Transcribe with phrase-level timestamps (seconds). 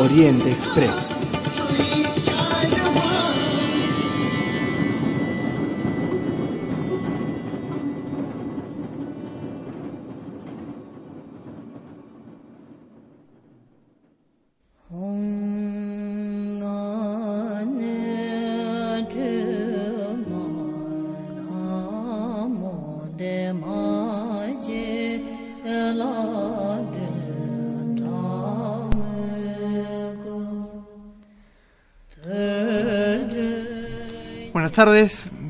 [0.00, 1.19] Oriente Express.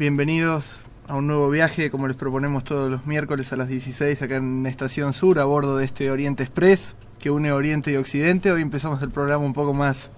[0.01, 4.37] Bienvenidos a un nuevo viaje como les proponemos todos los miércoles a las 16 acá
[4.37, 8.51] en Estación Sur a bordo de este Oriente Express que une Oriente y Occidente.
[8.51, 10.11] Hoy empezamos el programa un poco más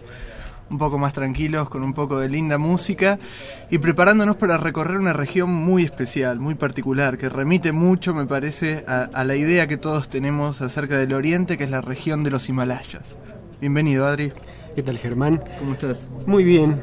[0.71, 3.19] un poco más tranquilos con un poco de linda música
[3.73, 8.85] y preparándonos para recorrer una región muy especial, muy particular, que remite mucho, me parece,
[8.87, 12.31] a, a la idea que todos tenemos acerca del Oriente, que es la región de
[12.31, 13.17] los Himalayas.
[13.61, 14.33] Bienvenido, Adri.
[14.77, 15.43] ¿Qué tal, Germán?
[15.59, 16.07] ¿Cómo estás?
[16.25, 16.77] Muy bien,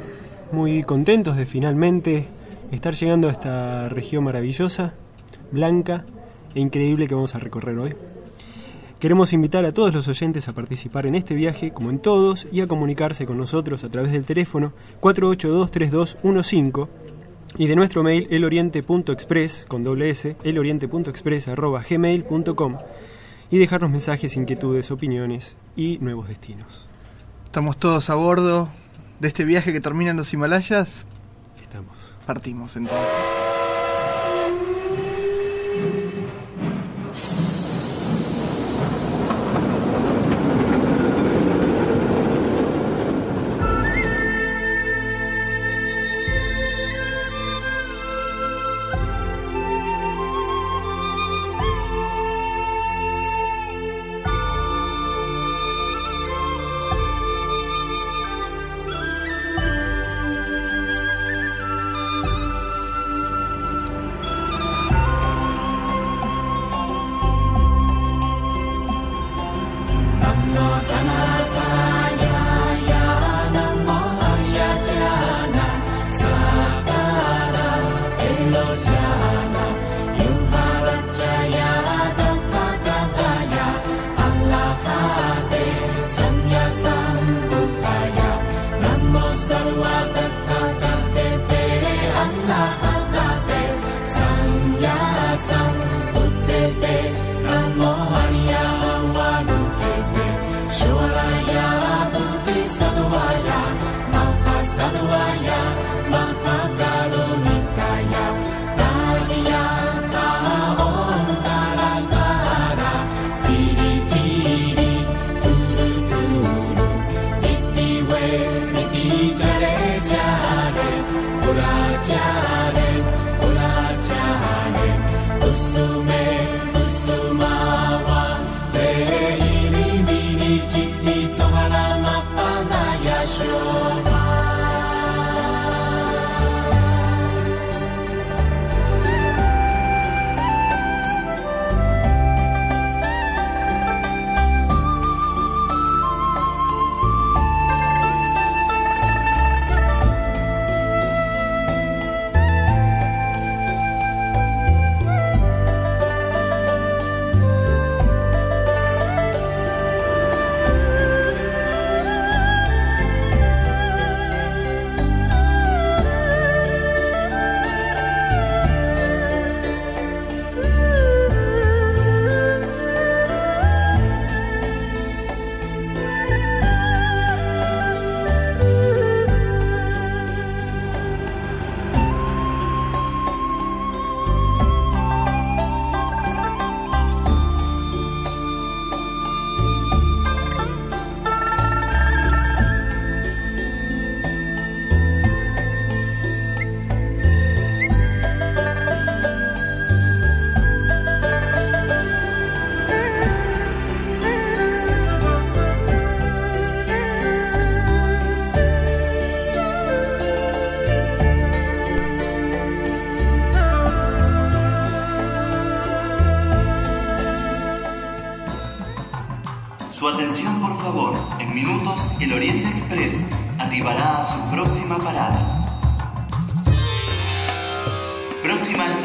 [0.52, 2.28] muy contentos de finalmente
[2.72, 4.94] estar llegando a esta región maravillosa,
[5.52, 6.06] blanca
[6.56, 7.96] e increíble que vamos a recorrer hoy.
[9.00, 12.60] Queremos invitar a todos los oyentes a participar en este viaje, como en todos, y
[12.60, 16.90] a comunicarse con nosotros a través del teléfono 482-3215
[17.58, 22.78] y de nuestro mail eloriente.express con doble s, eloriente.express arroba gmail.com
[23.50, 26.90] y dejarnos mensajes, inquietudes, opiniones y nuevos destinos.
[27.46, 28.70] Estamos todos a bordo
[29.20, 31.06] de este viaje que termina en los Himalayas.
[31.62, 32.09] Estamos.
[32.30, 33.59] Partimos entonces.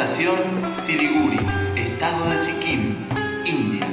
[0.07, 1.39] Siliguri,
[1.77, 2.95] estado de Sikkim,
[3.47, 3.87] India.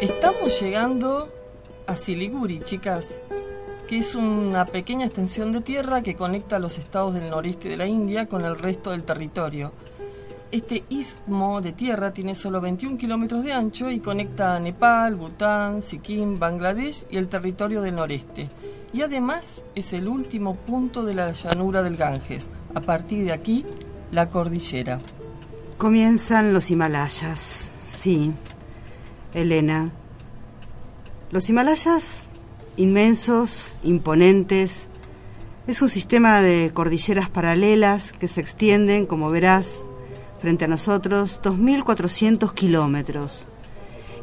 [0.00, 1.28] Estamos llegando
[1.88, 3.12] a Siliguri, chicas,
[3.88, 7.88] que es una pequeña extensión de tierra que conecta los estados del noreste de la
[7.88, 9.72] India con el resto del territorio.
[10.52, 15.82] Este istmo de tierra tiene solo 21 kilómetros de ancho y conecta a Nepal, Bután,
[15.82, 18.48] Sikkim, Bangladesh y el territorio del noreste.
[18.96, 22.48] Y además es el último punto de la llanura del Ganges.
[22.74, 23.66] A partir de aquí,
[24.10, 25.02] la cordillera.
[25.76, 28.32] Comienzan los Himalayas, sí.
[29.34, 29.90] Elena.
[31.30, 32.28] Los Himalayas,
[32.78, 34.86] inmensos, imponentes,
[35.66, 39.84] es un sistema de cordilleras paralelas que se extienden, como verás,
[40.40, 43.46] frente a nosotros 2.400 kilómetros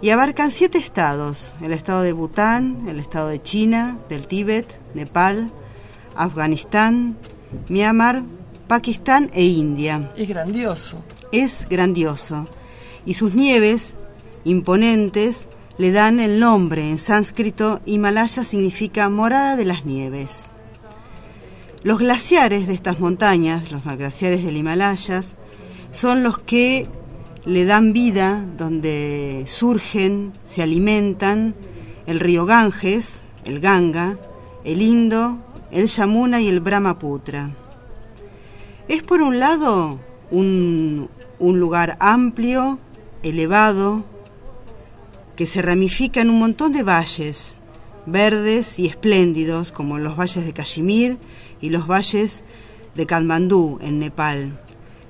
[0.04, 5.50] y abarcan siete estados, el estado de Bután, el estado de China, del Tíbet, Nepal,
[6.14, 7.18] Afganistán,
[7.70, 8.24] Myanmar,
[8.68, 10.12] Pakistán e India.
[10.18, 11.02] Es grandioso.
[11.32, 12.50] Es grandioso.
[13.06, 13.96] Y sus nieves,
[14.44, 15.48] imponentes,
[15.78, 20.52] le dan el nombre en sánscrito Himalaya significa morada de las nieves.
[21.82, 25.38] Los glaciares de estas montañas, los glaciares del Himalayas,
[25.92, 26.90] son los que
[27.46, 31.56] le dan vida, donde surgen, se alimentan
[32.06, 34.18] el río Ganges, el Ganga,
[34.64, 35.38] el Indo,
[35.72, 37.52] el Yamuna y el Brahmaputra.
[38.88, 40.00] Es por un lado
[40.32, 41.10] un,
[41.40, 42.80] un lugar amplio,
[43.24, 44.04] elevado,
[45.36, 47.58] que se ramifica en un montón de valles,
[48.06, 51.18] verdes y espléndidos, como los valles de Kashmir
[51.60, 52.44] y los valles
[52.96, 54.60] de Kalmandú, en Nepal.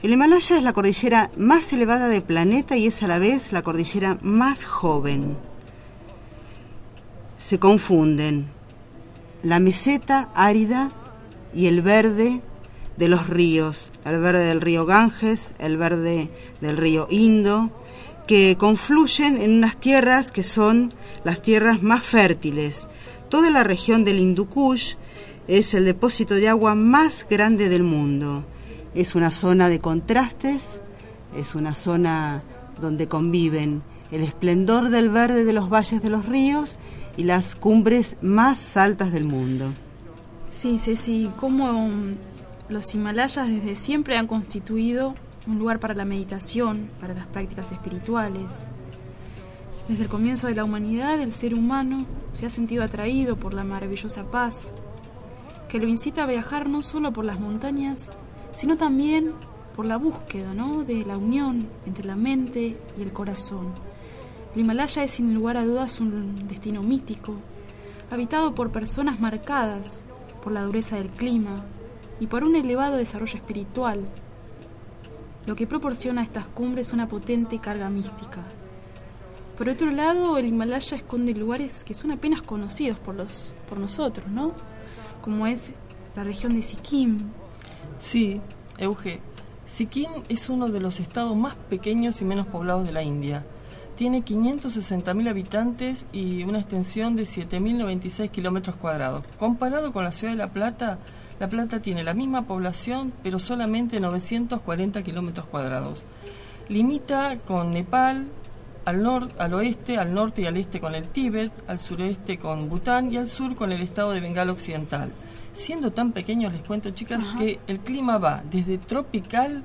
[0.03, 3.61] El Himalaya es la cordillera más elevada del planeta y es a la vez la
[3.61, 5.37] cordillera más joven.
[7.37, 8.47] Se confunden
[9.43, 10.91] la meseta árida
[11.53, 12.41] y el verde
[12.97, 16.29] de los ríos, el verde del río Ganges, el verde
[16.59, 17.71] del río Indo,
[18.27, 22.89] que confluyen en unas tierras que son las tierras más fértiles.
[23.29, 24.95] Toda la región del Hindu Kush
[25.47, 28.43] es el depósito de agua más grande del mundo
[28.95, 30.79] es una zona de contrastes,
[31.35, 32.43] es una zona
[32.79, 33.81] donde conviven
[34.11, 36.77] el esplendor del verde de los valles de los ríos
[37.17, 39.73] y las cumbres más altas del mundo.
[40.49, 41.91] Sí, Ceci, como
[42.69, 45.15] los Himalayas desde siempre han constituido
[45.47, 48.45] un lugar para la meditación, para las prácticas espirituales.
[49.87, 53.63] Desde el comienzo de la humanidad, el ser humano se ha sentido atraído por la
[53.63, 54.71] maravillosa paz,
[55.67, 58.13] que lo incita a viajar no solo por las montañas,
[58.53, 59.33] sino también
[59.75, 60.83] por la búsqueda ¿no?
[60.83, 63.73] de la unión entre la mente y el corazón.
[64.53, 67.35] El Himalaya es sin lugar a dudas un destino mítico,
[68.11, 70.03] habitado por personas marcadas
[70.43, 71.65] por la dureza del clima
[72.19, 74.01] y por un elevado desarrollo espiritual,
[75.45, 78.43] lo que proporciona a estas cumbres una potente carga mística.
[79.57, 84.27] Por otro lado, el Himalaya esconde lugares que son apenas conocidos por, los, por nosotros,
[84.27, 84.53] ¿no?
[85.21, 85.73] Como es
[86.15, 87.29] la región de Sikkim,
[87.99, 88.41] Sí,
[88.77, 89.19] Euge.
[89.65, 93.45] Sikkim es uno de los estados más pequeños y menos poblados de la India.
[93.95, 99.23] Tiene 560.000 habitantes y una extensión de 7.096 kilómetros cuadrados.
[99.39, 100.99] Comparado con la ciudad de La Plata,
[101.39, 106.05] La Plata tiene la misma población, pero solamente 940 kilómetros cuadrados.
[106.69, 108.31] Limita con Nepal,
[108.85, 112.69] al, norte, al oeste, al norte y al este con el Tíbet, al sureste con
[112.69, 115.11] Bután y al sur con el estado de Bengala Occidental.
[115.53, 119.63] Siendo tan pequeños, les cuento, chicas, que el clima va desde tropical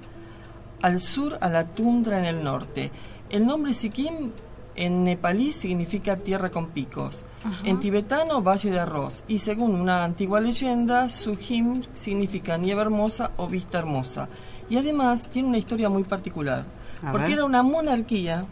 [0.82, 2.90] al sur a la tundra en el norte.
[3.30, 4.32] El nombre Sikkim
[4.76, 7.24] en nepalí significa tierra con picos.
[7.64, 9.24] En tibetano, valle de arroz.
[9.26, 14.28] Y según una antigua leyenda, Sujim significa nieve hermosa o vista hermosa.
[14.70, 16.64] Y además tiene una historia muy particular.
[17.10, 18.44] porque era una monarquía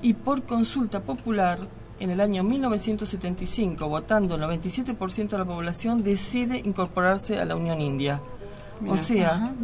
[0.00, 1.58] y por consulta popular
[2.02, 7.80] en el año 1975, votando el 97% de la población, decide incorporarse a la Unión
[7.80, 8.20] India.
[8.84, 9.54] o sea,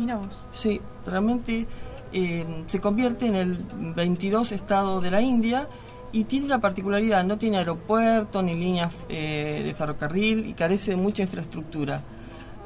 [0.53, 1.67] sí, realmente
[2.13, 3.59] eh, se convierte en el
[3.97, 5.69] 22 estado de la India
[6.13, 10.97] y tiene una particularidad, no tiene aeropuerto ni líneas eh, de ferrocarril y carece de
[10.97, 12.03] mucha infraestructura,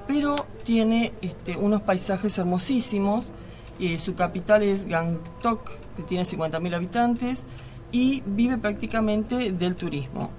[0.07, 3.33] pero tiene este, unos paisajes hermosísimos,
[3.81, 7.47] eh, su capital es Gangtok, que tiene 50.000 habitantes,
[7.93, 10.31] y vive prácticamente del turismo.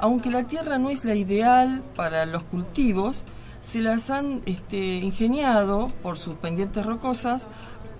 [0.00, 3.24] Aunque la tierra no es la ideal para los cultivos,
[3.60, 7.46] se las han este, ingeniado por sus pendientes rocosas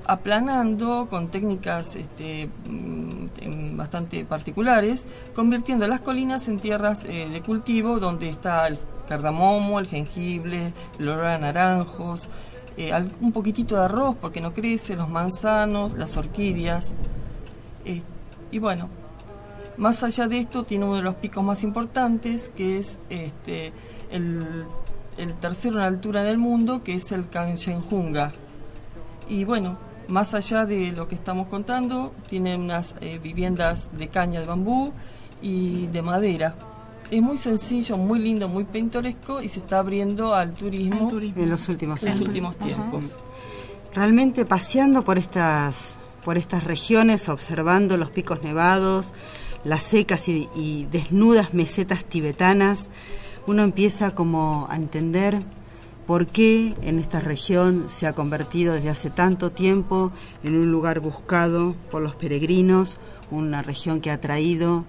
[0.07, 7.99] aplanando con técnicas este, mm, bastante particulares, convirtiendo las colinas en tierras eh, de cultivo
[7.99, 12.29] donde está el cardamomo, el jengibre, el olor a naranjos,
[12.77, 16.93] eh, un poquitito de arroz porque no crece, los manzanos, las orquídeas.
[17.85, 18.03] Eh,
[18.55, 18.89] y bueno,
[19.79, 23.73] más allá de esto tiene uno de los picos más importantes que es este,
[24.13, 24.65] el,
[25.41, 28.33] tercero en altura en el mundo, que es el Kanchenjunga.
[29.29, 34.39] Y bueno, más allá de lo que estamos contando, tiene unas eh, viviendas de caña
[34.39, 34.93] de bambú
[35.43, 36.55] y de madera
[37.11, 41.69] es muy sencillo, muy lindo, muy pintoresco y se está abriendo al turismo, en los
[41.69, 43.19] últimos, en los últimos tiempos.
[43.93, 49.12] Realmente paseando por estas por estas regiones, observando los picos nevados,
[49.64, 52.88] las secas y, y desnudas mesetas tibetanas,
[53.47, 55.43] uno empieza como a entender
[56.07, 60.12] por qué en esta región se ha convertido desde hace tanto tiempo
[60.43, 62.99] en un lugar buscado por los peregrinos,
[63.31, 64.85] una región que ha traído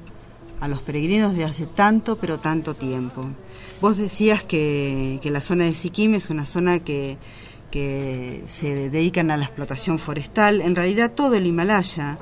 [0.60, 3.25] a los peregrinos de hace tanto, pero tanto tiempo.
[3.82, 7.18] Vos decías que, la zona de Sikkim es una zona que,
[7.72, 10.62] se dedican a la explotación forestal.
[10.62, 12.18] En realidad todo el Himalaya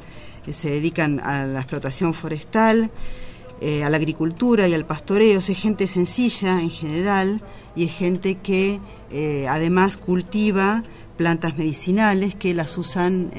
[0.45, 2.91] eh, se dedican a la explotación forestal,
[3.61, 5.39] eh, a la agricultura y al pastoreo.
[5.39, 7.41] Es gente sencilla en general
[7.75, 8.79] y es gente que
[9.11, 10.83] eh, además cultiva
[11.17, 13.29] plantas medicinales que las usan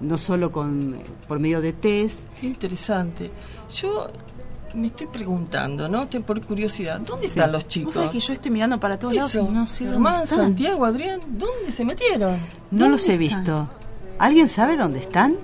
[0.00, 0.96] no solo con,
[1.28, 2.26] por medio de tés.
[2.40, 3.30] Qué interesante.
[3.74, 4.06] Yo
[4.74, 6.08] me estoy preguntando, ¿no?
[6.08, 7.96] por curiosidad, ¿dónde están los chicos?
[7.96, 11.72] ¿Vos que yo estoy mirando para todos lados y no sé Germán, Santiago, Adrián, ¿dónde
[11.72, 12.38] se metieron?
[12.70, 13.68] No los he visto.
[14.18, 15.36] ¿Alguien sabe dónde están?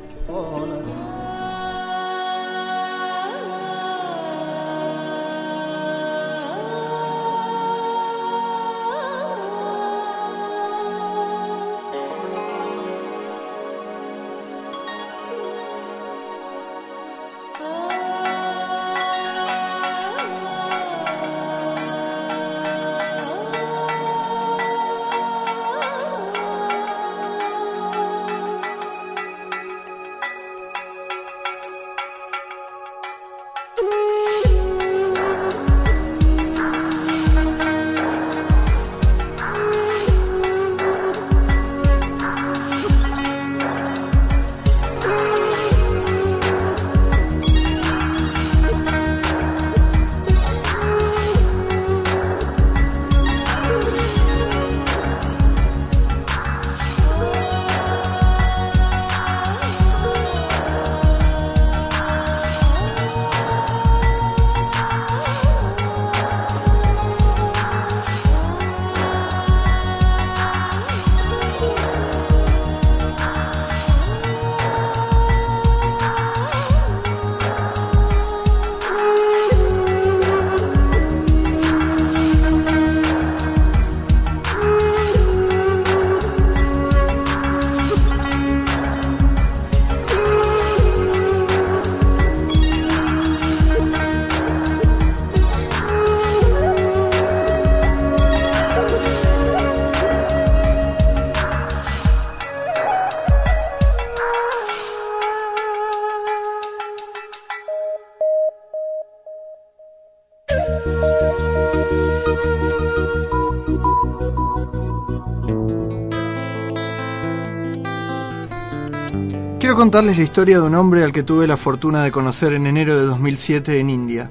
[119.87, 122.99] Contarles la historia de un hombre al que tuve la fortuna de conocer en enero
[122.99, 124.29] de 2007 en India.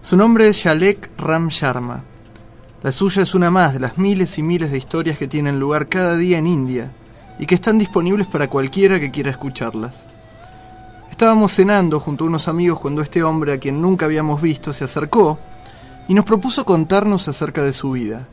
[0.00, 2.04] Su nombre es Shalek Ram Sharma.
[2.80, 5.88] La suya es una más de las miles y miles de historias que tienen lugar
[5.88, 6.92] cada día en India
[7.40, 10.06] y que están disponibles para cualquiera que quiera escucharlas.
[11.10, 14.84] Estábamos cenando junto a unos amigos cuando este hombre a quien nunca habíamos visto se
[14.84, 15.36] acercó
[16.06, 18.28] y nos propuso contarnos acerca de su vida.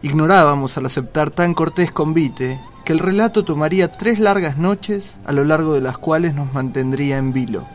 [0.00, 5.44] Ignorábamos al aceptar tan cortés convite que el relato tomaría tres largas noches a lo
[5.44, 7.66] largo de las cuales nos mantendría en vilo.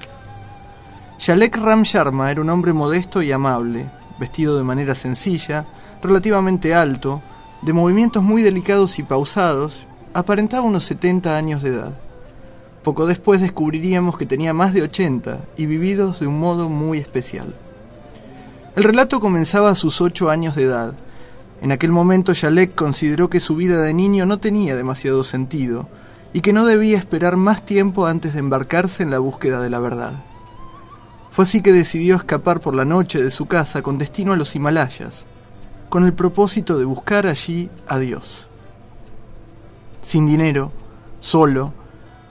[1.18, 3.90] Shalek Ram Sharma era un hombre modesto y amable,
[4.20, 5.66] vestido de manera sencilla,
[6.02, 7.22] relativamente alto,
[7.62, 11.94] de movimientos muy delicados y pausados, aparentaba unos 70 años de edad.
[12.84, 17.54] Poco después descubriríamos que tenía más de 80 y vividos de un modo muy especial.
[18.76, 20.94] El relato comenzaba a sus 8 años de edad,
[21.62, 25.88] en aquel momento Yalek consideró que su vida de niño no tenía demasiado sentido
[26.32, 29.80] y que no debía esperar más tiempo antes de embarcarse en la búsqueda de la
[29.80, 30.14] verdad.
[31.32, 34.56] Fue así que decidió escapar por la noche de su casa con destino a los
[34.56, 35.26] Himalayas,
[35.90, 38.50] con el propósito de buscar allí a Dios.
[40.02, 40.72] Sin dinero,
[41.20, 41.74] solo,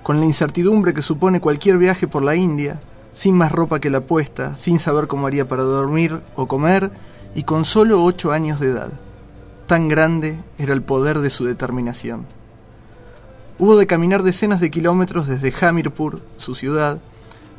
[0.03, 2.81] con la incertidumbre que supone cualquier viaje por la India,
[3.13, 6.91] sin más ropa que la puesta, sin saber cómo haría para dormir o comer,
[7.35, 8.91] y con solo ocho años de edad.
[9.69, 12.25] Tan grande era el poder de su determinación.
[13.59, 17.01] Hubo de caminar decenas de kilómetros desde Hamirpur, su ciudad,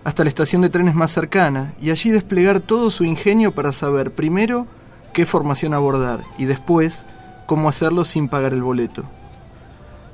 [0.04, 4.12] hasta la estación de trenes más cercana y allí desplegar todo su ingenio para saber
[4.16, 4.66] primero
[5.14, 7.06] qué formación abordar y después
[7.46, 9.04] cómo hacerlo sin pagar el boleto.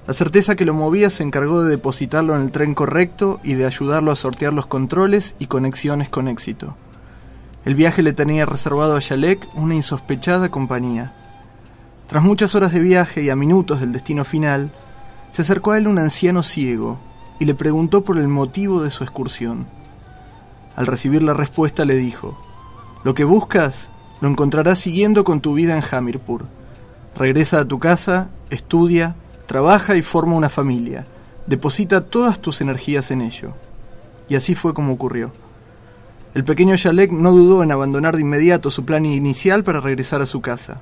[0.06, 3.68] La certeza que lo movía se encargó de depositarlo en el tren correcto y de
[3.68, 6.76] ayudarlo a sortear los controles y conexiones con éxito.
[7.64, 11.14] El viaje le tenía reservado a Yalek una insospechada compañía.
[12.08, 14.72] Tras muchas horas de viaje y a minutos del destino final,
[15.32, 17.00] se acercó a él un anciano ciego
[17.40, 19.66] y le preguntó por el motivo de su excursión.
[20.76, 22.38] Al recibir la respuesta le dijo,
[23.04, 26.46] Lo que buscas lo encontrarás siguiendo con tu vida en Hamirpur.
[27.16, 31.06] Regresa a tu casa, estudia, Trabaja y forma una familia.
[31.46, 33.54] Deposita todas tus energías en ello.
[34.28, 35.32] Y así fue como ocurrió.
[36.34, 40.26] El pequeño Yalek no dudó en abandonar de inmediato su plan inicial para regresar a
[40.26, 40.82] su casa.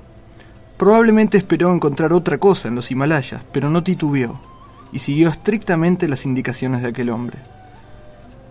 [0.76, 4.40] Probablemente esperó encontrar otra cosa en los Himalayas, pero no titubeó
[4.92, 7.38] y siguió estrictamente las indicaciones de aquel hombre.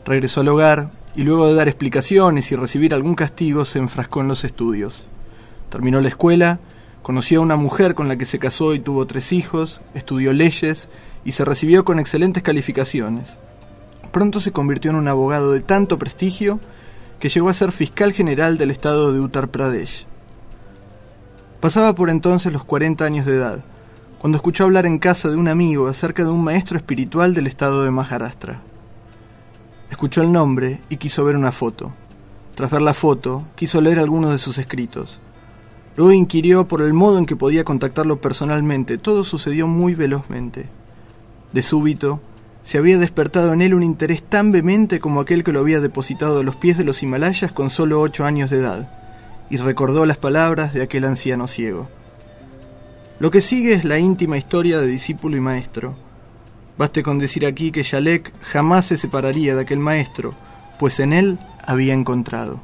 [0.06, 4.28] Regresó al hogar y luego de dar explicaciones y recibir algún castigo se enfrascó en
[4.28, 5.08] los estudios.
[5.70, 6.60] Terminó la escuela
[7.04, 10.88] Conoció a una mujer con la que se casó y tuvo tres hijos, estudió leyes
[11.26, 13.36] y se recibió con excelentes calificaciones.
[14.14, 16.62] Pronto se convirtió en un abogado de tanto prestigio
[17.20, 20.08] que llegó a ser fiscal general del estado de Uttar Pradesh.
[21.64, 23.64] Pasaba por entonces los 40 años de edad,
[24.20, 27.86] cuando escuchó hablar en casa de un amigo acerca de un maestro espiritual del estado
[27.86, 28.60] de Maharashtra.
[29.90, 31.94] Escuchó el nombre y quiso ver una foto.
[32.56, 35.22] Tras ver la foto, quiso leer algunos de sus escritos.
[35.96, 38.98] Luego inquirió por el modo en que podía contactarlo personalmente.
[38.98, 40.68] Todo sucedió muy velozmente.
[41.54, 42.20] De súbito,
[42.62, 46.42] se había despertado en él un interés tan vehemente como aquel que lo había depositado
[46.42, 49.03] a los pies de los Himalayas con solo ocho años de edad,
[49.54, 51.88] y recordó las palabras de aquel anciano ciego.
[53.20, 55.96] Lo que sigue es la íntima historia de discípulo y maestro.
[56.76, 60.34] Baste con decir aquí que Yalek jamás se separaría de aquel maestro,
[60.80, 62.62] pues en él había encontrado.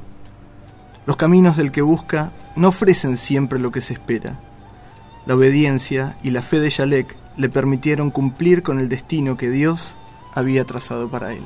[1.06, 4.40] Los caminos del que busca no ofrecen siempre lo que se espera.
[5.26, 9.96] La obediencia y la fe de Yalek le permitieron cumplir con el destino que Dios
[10.34, 11.44] había trazado para él.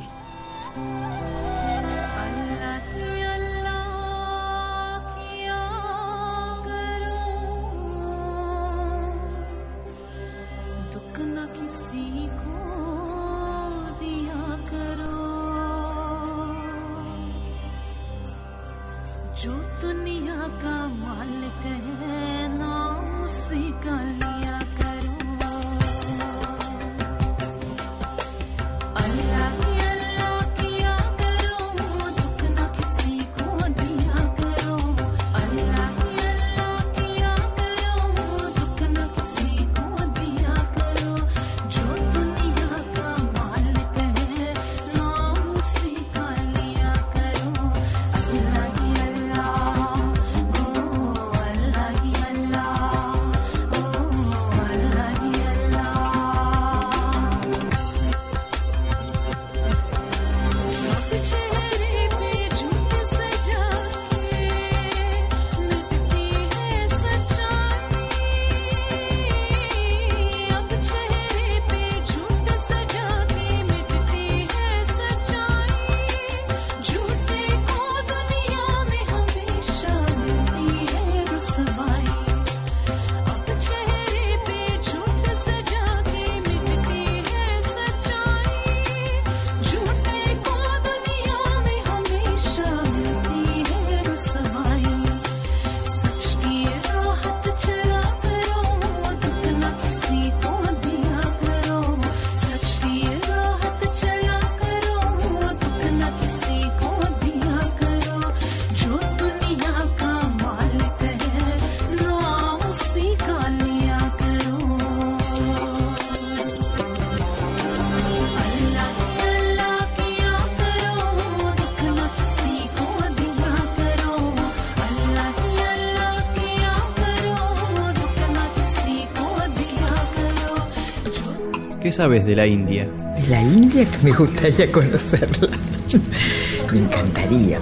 [131.95, 132.89] Sabes de la India?
[133.29, 135.49] La India que me gustaría conocerla.
[136.73, 137.61] me encantaría,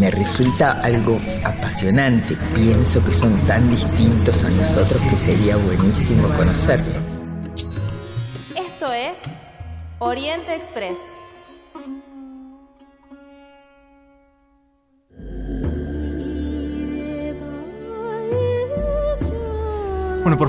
[0.00, 2.36] me, resulta algo apasionante.
[2.56, 6.91] Pienso que son tan distintos a nosotros que sería buenísimo conocerlo.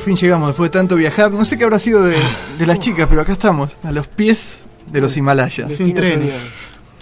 [0.04, 1.32] Fin llegamos después de tanto viajar.
[1.32, 2.18] No sé qué habrá sido de,
[2.60, 5.72] de las chicas, pero acá estamos, a los pies de los Himalayas.
[5.72, 6.44] Sin trenes.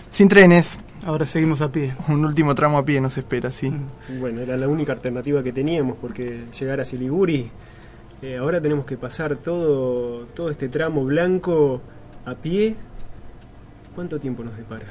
[0.10, 0.78] Sin trenes.
[1.06, 1.96] Ahora seguimos a pie.
[2.08, 3.74] Un último tramo a pie nos espera, sí.
[4.20, 7.50] Bueno, era la única alternativa que teníamos porque llegar a Siliguri,
[8.22, 11.82] eh, ahora tenemos que pasar todo, todo este tramo blanco
[12.26, 12.76] a pie.
[13.96, 14.86] ¿Cuánto tiempo nos depara?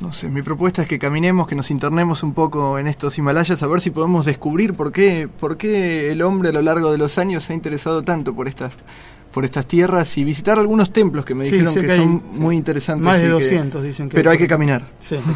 [0.00, 3.62] No sé, mi propuesta es que caminemos, que nos internemos un poco en estos Himalayas,
[3.62, 6.98] a ver si podemos descubrir por qué, por qué el hombre a lo largo de
[6.98, 8.72] los años se ha interesado tanto por estas
[9.32, 12.22] por estas tierras y visitar algunos templos que me Sí, dijeron que, que hay, son
[12.32, 12.38] sí.
[12.40, 13.06] muy interesantes.
[13.06, 14.82] Más de y que- 200 dicen que Pero hay hay que caminar.
[15.00, 15.16] Sí.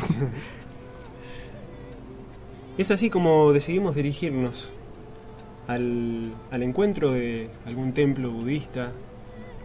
[2.78, 4.70] Es así como decidimos dirigirnos
[5.66, 8.92] al, al encuentro de algún templo budista,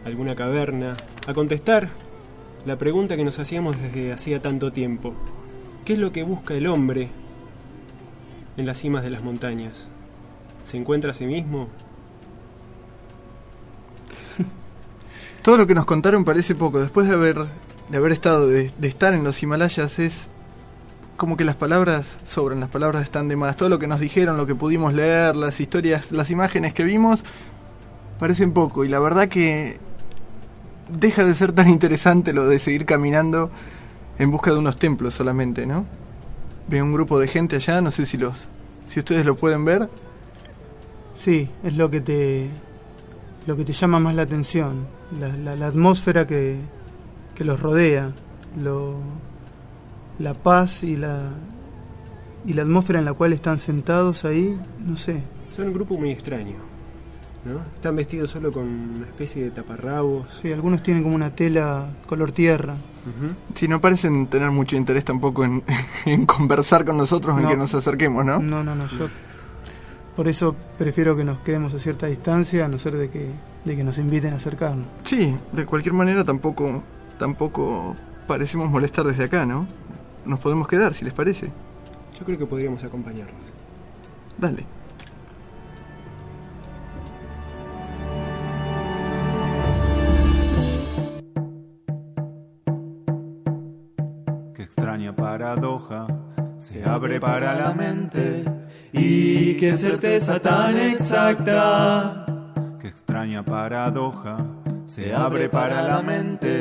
[0.06, 1.90] alguna caverna, a contestar
[2.64, 5.14] la pregunta que nos hacíamos desde hacía tanto tiempo.
[5.84, 7.10] ¿Qué es lo que busca el hombre
[8.56, 9.88] en las cimas de las montañas?
[10.62, 11.68] ¿Se encuentra a sí mismo?
[15.42, 16.78] Todo lo que nos contaron parece poco.
[16.78, 17.36] Después de haber,
[17.88, 20.30] de haber estado, de, de estar en los Himalayas, es
[21.16, 23.56] como que las palabras sobran, las palabras están de más.
[23.56, 27.24] Todo lo que nos dijeron, lo que pudimos leer, las historias, las imágenes que vimos,
[28.20, 28.84] parecen poco.
[28.84, 29.80] Y la verdad que
[30.90, 33.50] deja de ser tan interesante lo de seguir caminando
[34.18, 35.84] en busca de unos templos solamente, ¿no?
[36.68, 38.48] Veo un grupo de gente allá, no sé si los,
[38.86, 39.88] si ustedes lo pueden ver.
[41.14, 42.48] Sí, es lo que te
[43.46, 44.86] lo que te llama más la atención,
[45.18, 46.58] la, la- la atmósfera que,
[47.34, 48.12] que los rodea,
[48.62, 48.94] lo,
[50.20, 51.30] la paz y la
[52.46, 55.22] y la atmósfera en la cual están sentados ahí, no sé.
[55.56, 56.56] Son un grupo muy extraño.
[57.44, 57.60] ¿No?
[57.74, 60.40] Están vestidos solo con una especie de taparrabos.
[60.42, 62.74] Sí, algunos tienen como una tela color tierra.
[63.54, 65.62] Si no parecen tener mucho interés tampoco en,
[66.06, 68.38] en conversar con nosotros, en que nos acerquemos, ¿no?
[68.38, 69.08] No, no, no, yo
[70.16, 73.30] por eso prefiero que nos quedemos a cierta distancia, a no ser de que,
[73.64, 74.86] de que nos inviten a acercarnos.
[75.04, 76.82] Sí, de cualquier manera tampoco,
[77.18, 79.66] tampoco parecemos molestar desde acá, ¿no?
[80.26, 81.50] Nos podemos quedar, si les parece.
[82.18, 83.52] Yo creo que podríamos acompañarlos.
[84.38, 84.66] Dale.
[95.32, 96.06] Paradoja
[96.58, 98.44] se abre para la mente
[98.92, 102.26] y qué certeza tan exacta.
[102.78, 104.36] Qué extraña paradoja
[104.84, 106.52] se abre para la mente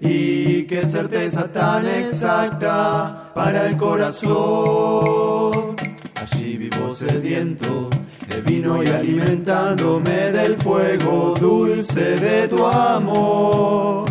[0.00, 5.74] y qué certeza tan exacta para el corazón.
[6.22, 7.90] Allí vivo sediento
[8.28, 14.04] de vino y alimentándome del fuego dulce de tu amor.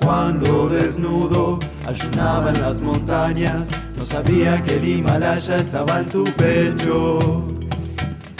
[0.00, 1.60] Cuando desnudo
[1.90, 7.44] ayunaba en las montañas, no sabía que el Himalaya estaba en tu pecho.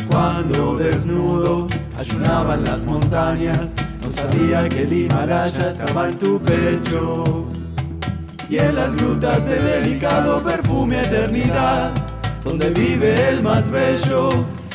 [0.09, 1.67] Cuando desnudo
[1.99, 7.47] ayunaba en las montañas, no sabía que el Himalaya estaba en tu pecho.
[8.49, 11.93] Y en las grutas de delicado perfume eternidad,
[12.45, 14.31] donde vive el más bello,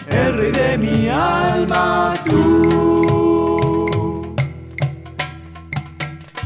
[0.07, 3.15] el rey de mi alma, tú.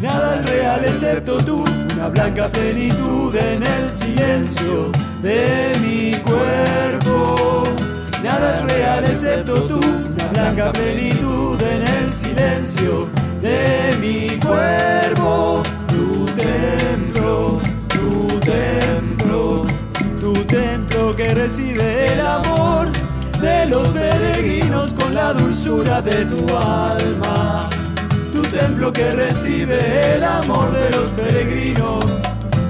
[0.02, 1.66] Nada es real excepto tú,
[2.00, 4.90] una blanca plenitud en el silencio
[5.22, 7.64] de mi cuerpo.
[8.24, 13.10] Nada es real excepto tú, una blanca plenitud en el silencio
[13.42, 15.62] de mi cuerpo.
[15.88, 17.60] Tu templo,
[17.90, 19.66] tu templo,
[20.22, 22.88] tu templo que recibe el amor
[23.42, 27.70] de los peregrinos con la dulzura de tu alma
[28.60, 32.04] templo que recibe el amor de los peregrinos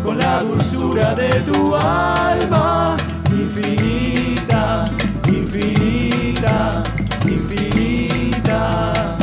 [0.04, 2.96] con la dulzura de tu alma
[3.32, 4.86] infinita,
[5.28, 6.84] infinita,
[7.28, 9.18] infinita.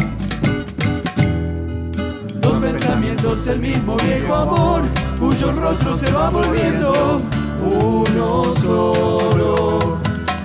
[2.40, 4.82] Dos pensamientos, el mismo viejo amor,
[5.20, 7.22] cuyos rostros se van volviendo
[7.62, 9.98] uno solo.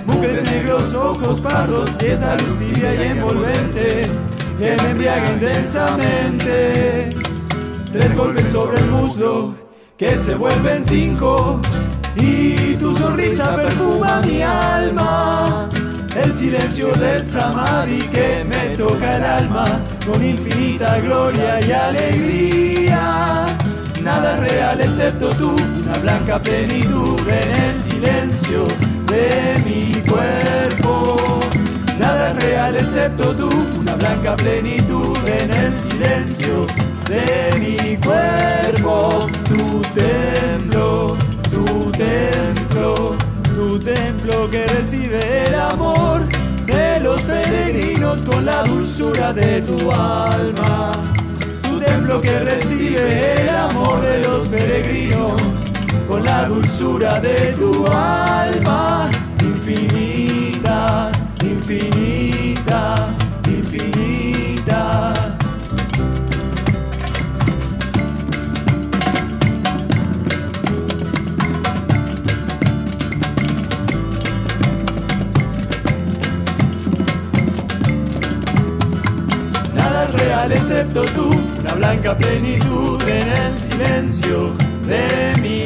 [0.06, 4.31] Buques negros, ojos pardos y esa luz tibia y envolvente
[4.62, 7.10] que me embriaga intensamente.
[7.92, 9.54] Tres golpes sobre el muslo
[9.96, 11.60] que se vuelven cinco
[12.16, 15.68] y tu sonrisa perfuma mi alma.
[16.14, 23.46] El silencio del samadhi que me toca el alma con infinita gloria y alegría.
[24.00, 28.64] Nada real excepto tú, una blanca plenitud en el silencio
[29.08, 30.81] de mi cuerpo.
[32.42, 36.66] Real excepto tú, una blanca plenitud en el silencio
[37.08, 41.16] de mi cuerpo, tu templo,
[41.50, 43.16] tu templo,
[43.54, 46.22] tu templo que recibe el amor
[46.66, 50.92] de los peregrinos con la dulzura de tu alma.
[51.62, 55.40] Tu templo que recibe el amor de los peregrinos
[56.08, 59.08] con la dulzura de tu alma
[59.40, 60.01] infinita,
[61.44, 63.14] infinita,
[63.46, 65.12] infinita.
[79.74, 84.52] Nada es real excepto tú, una blanca plenitud en el silencio
[84.86, 85.61] de mi.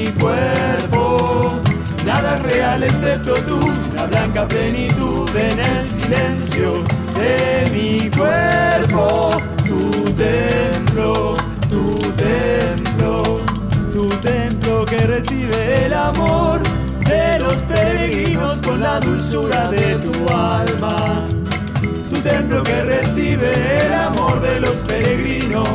[2.83, 3.59] Excepto tú,
[3.95, 6.85] la blanca plenitud en el silencio
[7.19, 9.37] de mi cuerpo.
[9.65, 11.37] Tu templo,
[11.71, 13.41] tu templo,
[13.93, 16.61] tu templo que recibe el amor
[17.07, 21.27] de los peregrinos con la dulzura de tu alma.
[22.11, 25.69] Tu templo que recibe el amor de los peregrinos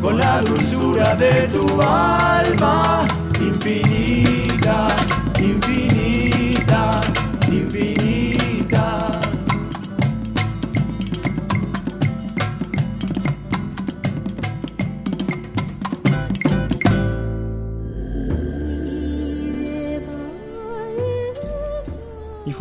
[0.00, 3.04] con la dulzura de tu alma
[3.40, 4.88] infinita,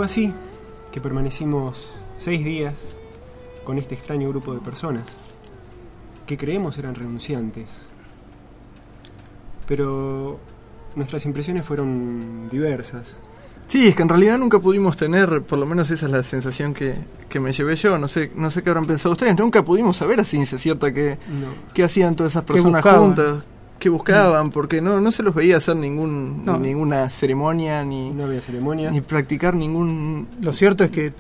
[0.01, 0.33] fue así
[0.91, 2.95] que permanecimos seis días
[3.63, 5.03] con este extraño grupo de personas
[6.25, 7.77] que creemos eran renunciantes.
[9.67, 10.39] Pero
[10.95, 13.15] nuestras impresiones fueron diversas.
[13.67, 16.73] Sí, es que en realidad nunca pudimos tener, por lo menos esa es la sensación
[16.73, 16.95] que,
[17.29, 20.19] que me llevé yo, no sé, no sé qué habrán pensado ustedes, nunca pudimos saber
[20.19, 21.47] a ciencia cierta qué, No.
[21.75, 23.43] qué hacían todas esas personas juntas,
[23.81, 26.57] qué buscaban, porque no, no se los veía hacer ningún, No.
[26.57, 28.91] ninguna ceremonia, ni, No había ceremonia.
[28.91, 30.27] ni practicar ningún...
[30.39, 31.11] Lo cierto es que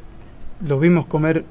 [0.65, 1.43] los vimos comer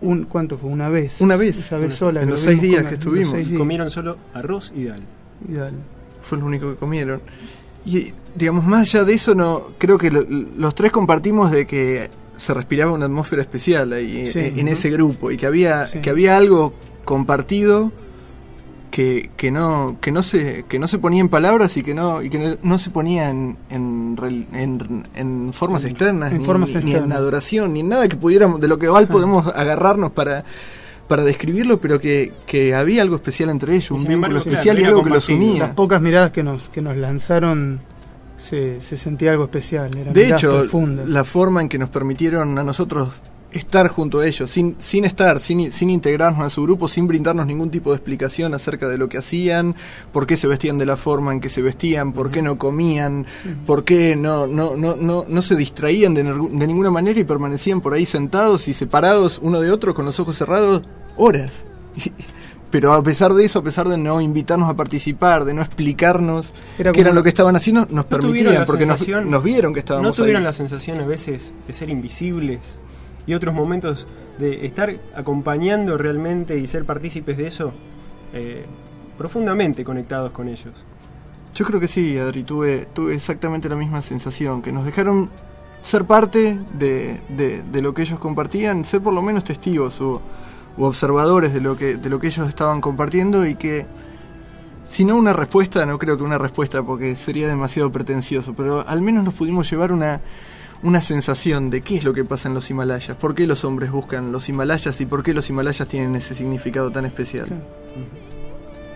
[0.00, 0.68] un ¿cuánto fue?
[0.70, 1.20] Una vez.
[1.20, 1.58] Una vez.
[1.58, 2.20] Esa vez sola.
[2.20, 3.34] en que los lo seis días comer, que estuvimos.
[3.34, 3.58] días.
[3.58, 5.00] Comieron solo arroz y dal.
[5.48, 5.54] Y
[6.22, 7.20] fue lo único que comieron.
[7.86, 12.10] Y digamos, más allá de eso, no creo que lo- los tres compartimos de que
[12.36, 14.38] se respiraba una atmósfera especial ahí Sí.
[14.40, 16.00] en, ese grupo y que había, Sí.
[16.00, 16.72] que había algo
[17.04, 17.90] compartido
[18.98, 22.20] que, que no que no se que no se ponía en palabras y que no
[22.20, 26.38] y que no, no se ponía en en, rel- en, en formas En- externas en
[26.38, 29.46] ni, formas ni en adoración ni en nada que pudiéramos de lo que igual podemos
[29.54, 30.44] agarrarnos para
[31.06, 34.84] para describirlo pero que, que había algo especial entre ellos Y un vínculo especial y
[34.84, 37.80] algo que los unía Las pocas miradas que nos, que nos lanzaron
[38.36, 39.90] se, se sentía algo especial.
[39.96, 41.08] Eran De hecho, profundas.
[41.08, 43.10] la forma en que nos permitieron a nosotros
[43.52, 47.46] estar junto a ellos, sin, sin estar, sin, sin integrarnos a su grupo, sin brindarnos
[47.46, 49.74] ningún tipo de explicación acerca de lo que hacían,
[50.12, 53.26] por qué se vestían de la forma en que se vestían, por qué no comían,
[53.66, 57.80] por qué no, no, no, no, no se distraían de, de ninguna manera y permanecían
[57.80, 60.82] por ahí sentados y separados uno de otro con los ojos cerrados
[61.16, 61.64] horas.
[62.70, 66.52] Pero a pesar de eso, a pesar de no invitarnos a participar, de no explicarnos
[66.78, 69.80] Era qué era lo que estaban haciendo, nos ¿No tuvieron permitían, porque nos, vieron que
[69.80, 70.44] estábamos ¿No tuvieron ahí.
[70.44, 72.78] la sensación a veces de ser invisibles
[73.28, 77.72] y otros momentos de estar acompañando realmente y ser partícipes de eso
[78.32, 78.66] eh,
[79.16, 80.84] profundamente conectados con ellos?
[81.54, 85.28] Yo creo que sí, Adri, tuve, tuve exactamente la misma sensación, que nos dejaron
[85.82, 90.20] ser parte de, de- de lo que ellos compartían, ser por lo menos testigos o,
[90.76, 93.86] u observadores de lo, que, de lo que ellos estaban compartiendo y que,
[94.84, 99.02] si no una respuesta, no creo que una respuesta porque sería demasiado pretencioso, pero al
[99.02, 100.20] menos nos pudimos llevar una,
[100.82, 103.90] una sensación de qué es lo que pasa en los Himalayas, por qué los hombres
[103.90, 107.46] buscan los Himalayas y por qué los Himalayas tienen ese significado tan especial.
[107.46, 107.62] Claro.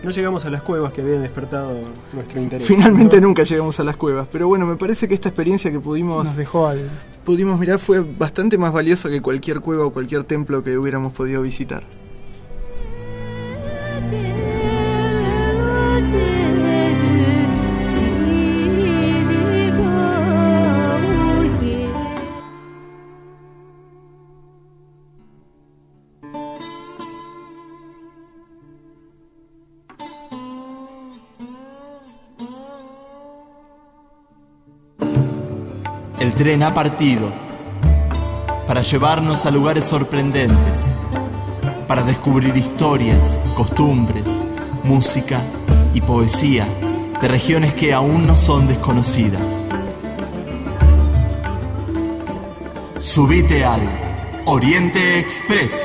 [0.03, 1.77] No llegamos a las cuevas que habían despertado
[2.11, 2.67] nuestro interés.
[2.67, 3.27] Finalmente ¿no?
[3.27, 6.35] nunca llegamos a las cuevas, pero bueno, me parece que esta experiencia que pudimos, Nos
[6.35, 6.87] dejó algo.
[7.23, 11.41] pudimos mirar fue bastante más valiosa que cualquier cueva o cualquier templo que hubiéramos podido
[11.41, 11.83] visitar.
[36.33, 37.31] El tren ha partido
[38.65, 40.85] para llevarnos a lugares sorprendentes,
[41.87, 44.27] para descubrir historias, costumbres,
[44.83, 45.41] música
[45.93, 46.65] y poesía
[47.21, 49.61] de regiones que aún no son desconocidas.
[52.99, 53.81] Subite al
[54.45, 55.83] Oriente Express.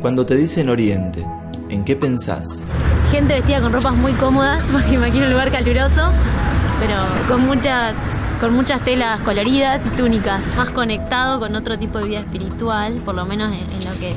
[0.00, 1.22] Cuando te dicen Oriente,
[1.70, 2.72] ¿en qué pensás?
[3.10, 6.12] Gente vestida con ropas muy cómodas, porque imagino un lugar caluroso,
[6.80, 6.96] pero
[7.28, 7.94] con muchas,
[8.40, 10.48] con muchas telas coloridas y túnicas.
[10.56, 14.14] Más conectado con otro tipo de vida espiritual, por lo menos en, lo que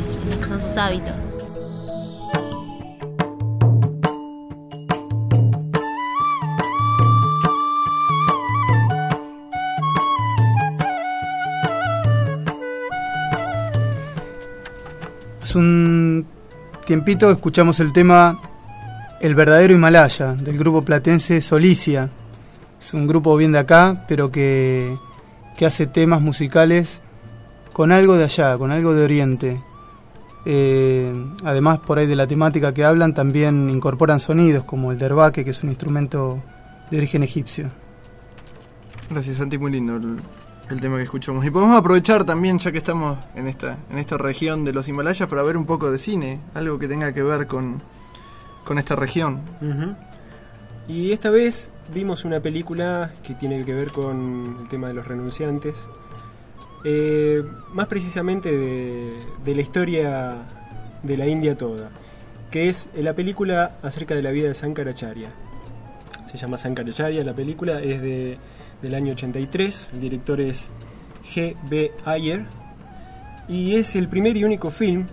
[0.47, 1.32] son sus hábitos.
[16.85, 18.39] Tiempito escuchamos el tema
[19.21, 22.09] El verdadero Himalaya del grupo platense Solicia.
[22.79, 24.97] Es un grupo bien de acá, pero que,
[25.57, 27.01] que hace temas musicales
[27.71, 29.63] con algo de allá, con algo de Oriente.
[30.45, 31.13] Eh,
[31.45, 35.51] además, por ahí de la temática que hablan, también incorporan sonidos como el derbaque, que
[35.51, 36.43] es un instrumento
[36.91, 37.69] de origen egipcio.
[39.09, 39.99] Gracias, Santi, muy lindo
[40.73, 41.45] el, tema que escuchamos.
[41.45, 45.27] Y podemos aprovechar también, ya que estamos en esta, en esta región de los Himalayas,
[45.29, 47.81] para ver un poco de cine, algo que tenga que ver con,
[48.63, 49.41] con esta región.
[50.87, 55.07] Y esta vez vimos una película que tiene que ver con el tema de los
[55.07, 55.87] renunciantes.
[56.83, 60.35] Eh, más precisamente de, de la historia
[61.01, 61.91] de la India toda,
[62.51, 65.29] que es la película acerca de la vida de Sankaracharya.
[66.25, 68.37] Se llama Sankaracharya, la película es de,
[68.83, 70.69] del año 83, el director es
[71.33, 71.91] G.B.
[72.05, 72.45] Ayer,
[73.47, 75.07] y es el primer y único film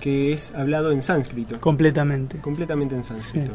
[0.00, 1.60] que es hablado en sánscrito.
[1.60, 2.38] Completamente.
[2.38, 3.52] Completamente en sánscrito.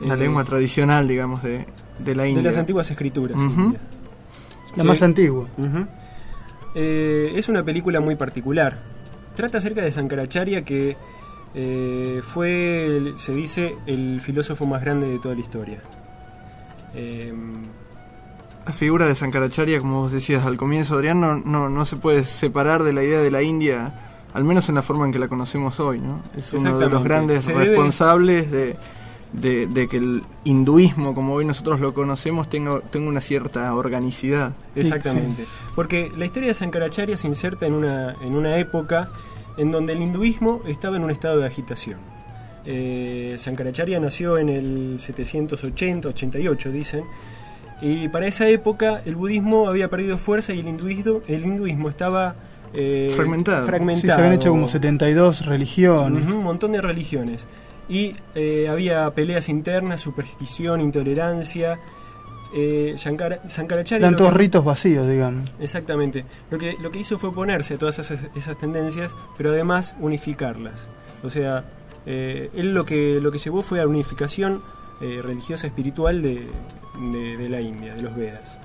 [0.00, 1.66] La Eh, lengua tradicional, digamos, de,
[1.98, 2.42] de la India.
[2.42, 3.40] De las antiguas escrituras.
[4.76, 5.48] La más antigua.
[5.56, 5.86] Ujú.
[6.74, 8.78] Eh, es una película muy particular.
[9.34, 10.96] Trata acerca de Sankaracharya que
[11.54, 15.80] eh, fue, se dice, el filósofo más grande de toda la historia.
[18.66, 22.24] La figura de Sankaracharya, como vos decías al comienzo, Adrián, no, no, no se puede
[22.24, 23.94] separar de la idea de la India,
[24.34, 26.22] al menos en la forma en que la conocemos hoy, ¿no?
[26.36, 28.76] Es uno de los grandes Se debe- responsables de,
[29.32, 34.52] de- de que el hinduismo, como hoy nosotros lo conocemos, tenga, tenga una cierta organicidad.
[34.74, 35.46] Exactamente.
[35.76, 39.10] Porque la historia de Sankaracharya se inserta en una, en una época
[39.56, 42.00] en donde el hinduismo estaba en un estado de agitación.
[42.64, 47.04] Eh, Sankaracharya nació en el 780, 88, dicen,
[47.80, 52.34] y para esa época el budismo había perdido fuerza y el hinduismo, el hinduismo estaba
[52.72, 53.66] eh, Fragmentado.
[53.66, 54.00] fragmentado.
[54.02, 56.24] Sí, se habían hecho como 72 religiones.
[56.26, 57.46] Ujú, un montón de religiones.
[57.88, 61.78] Y eh, había peleas internas, superstición, intolerancia.
[62.54, 65.50] Eh, Shankara- Sankaracharya Eran todos que- ritos vacíos, digamos.
[65.60, 66.24] Exactamente.
[66.50, 70.88] Lo que, lo que hizo fue oponerse a todas esas, esas tendencias, pero además unificarlas.
[71.22, 71.64] O sea,
[72.06, 74.62] eh, él lo que, lo que llevó fue a la unificación
[75.00, 76.46] eh, religiosa espiritual de,
[77.00, 78.58] de- de la India, de los Vedas.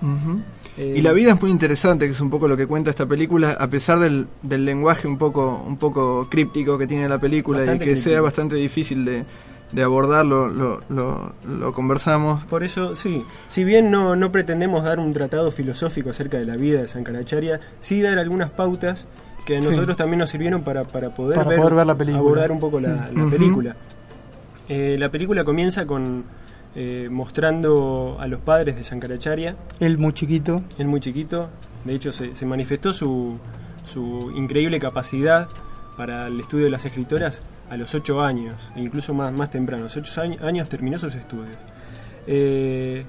[0.77, 3.05] Eh, Y la vida es muy interesante, que es un poco lo que cuenta esta
[3.05, 7.63] película, a pesar del, del lenguaje un poco, un poco críptico que tiene la película
[7.63, 8.09] y que críptico.
[8.09, 9.25] sea bastante difícil de,
[9.71, 12.43] de abordarlo, lo, lo, lo conversamos.
[12.45, 16.55] Por eso, sí, si bien no, no pretendemos dar un tratado filosófico acerca de la
[16.57, 19.07] vida de Sankaracharya, sí dar algunas pautas
[19.45, 19.69] que a Sí.
[19.69, 22.19] nosotros también nos sirvieron para, para poder, Para poder ver la película.
[22.19, 23.75] abordar un poco la, película.
[24.69, 26.23] Eh, la película comienza con
[26.75, 30.61] eh, mostrando a los padres de Sankaracharya, Él muy chiquito.
[30.77, 31.49] él muy chiquito,
[31.85, 33.37] de hecho se, se manifestó su,
[33.83, 35.49] su increíble capacidad
[35.97, 39.83] para el estudio de las escritoras a los 8 años, e incluso más, más temprano,
[39.83, 41.57] a los 8 años, años terminó sus estudios.
[42.27, 43.05] Eh,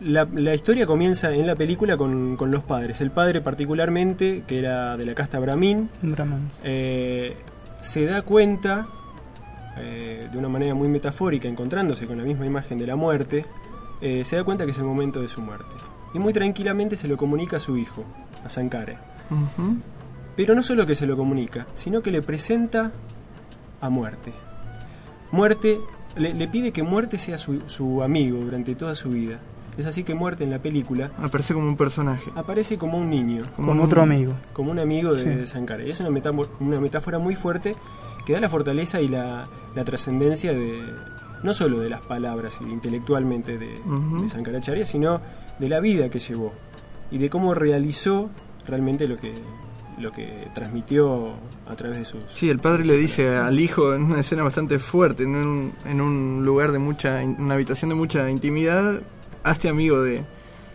[0.00, 3.00] la, la historia comienza en la película con, con los padres.
[3.00, 5.88] El padre particularmente, que era de la casta Brahmin,
[6.64, 7.34] eh,
[7.80, 8.88] se da cuenta,
[9.78, 13.44] eh, de una manera muy metafórica, encontrándose con la misma imagen de la muerte,
[14.00, 15.74] eh, se da cuenta que es el momento de su muerte.
[16.14, 18.04] Y muy tranquilamente se lo comunica a su hijo,
[18.44, 19.00] a Sankara.
[20.36, 22.92] Pero no solo que se lo comunica, sino que le presenta
[23.80, 24.32] a muerte.
[25.32, 25.80] Muerte,
[26.16, 29.38] le, le pide que muerte sea su, su amigo durante toda su vida.
[29.76, 32.30] Es así que muerte en la película Aparece como un personaje.
[32.34, 34.32] aparece como un niño, Como un- otro amigo.
[34.54, 35.28] como un amigo de, Sí.
[35.28, 35.82] de Sankara.
[35.84, 37.76] Es una metáfora, una metáfora muy fuerte
[38.26, 40.82] que da la fortaleza y la, la trascendencia de
[41.42, 44.22] no solo de las palabras y intelectualmente de, Ujú.
[44.22, 45.20] de Sankaracharya, sino
[45.58, 46.52] de la vida que llevó
[47.10, 48.28] y de cómo realizó
[48.66, 49.32] realmente lo que
[49.98, 51.32] lo que transmitió
[51.66, 54.78] a través de sus Sí, el padre le dice al hijo en una escena bastante
[54.78, 59.00] fuerte, en un, en un lugar de mucha, una habitación de mucha intimidad,
[59.42, 60.22] hazte amigo de,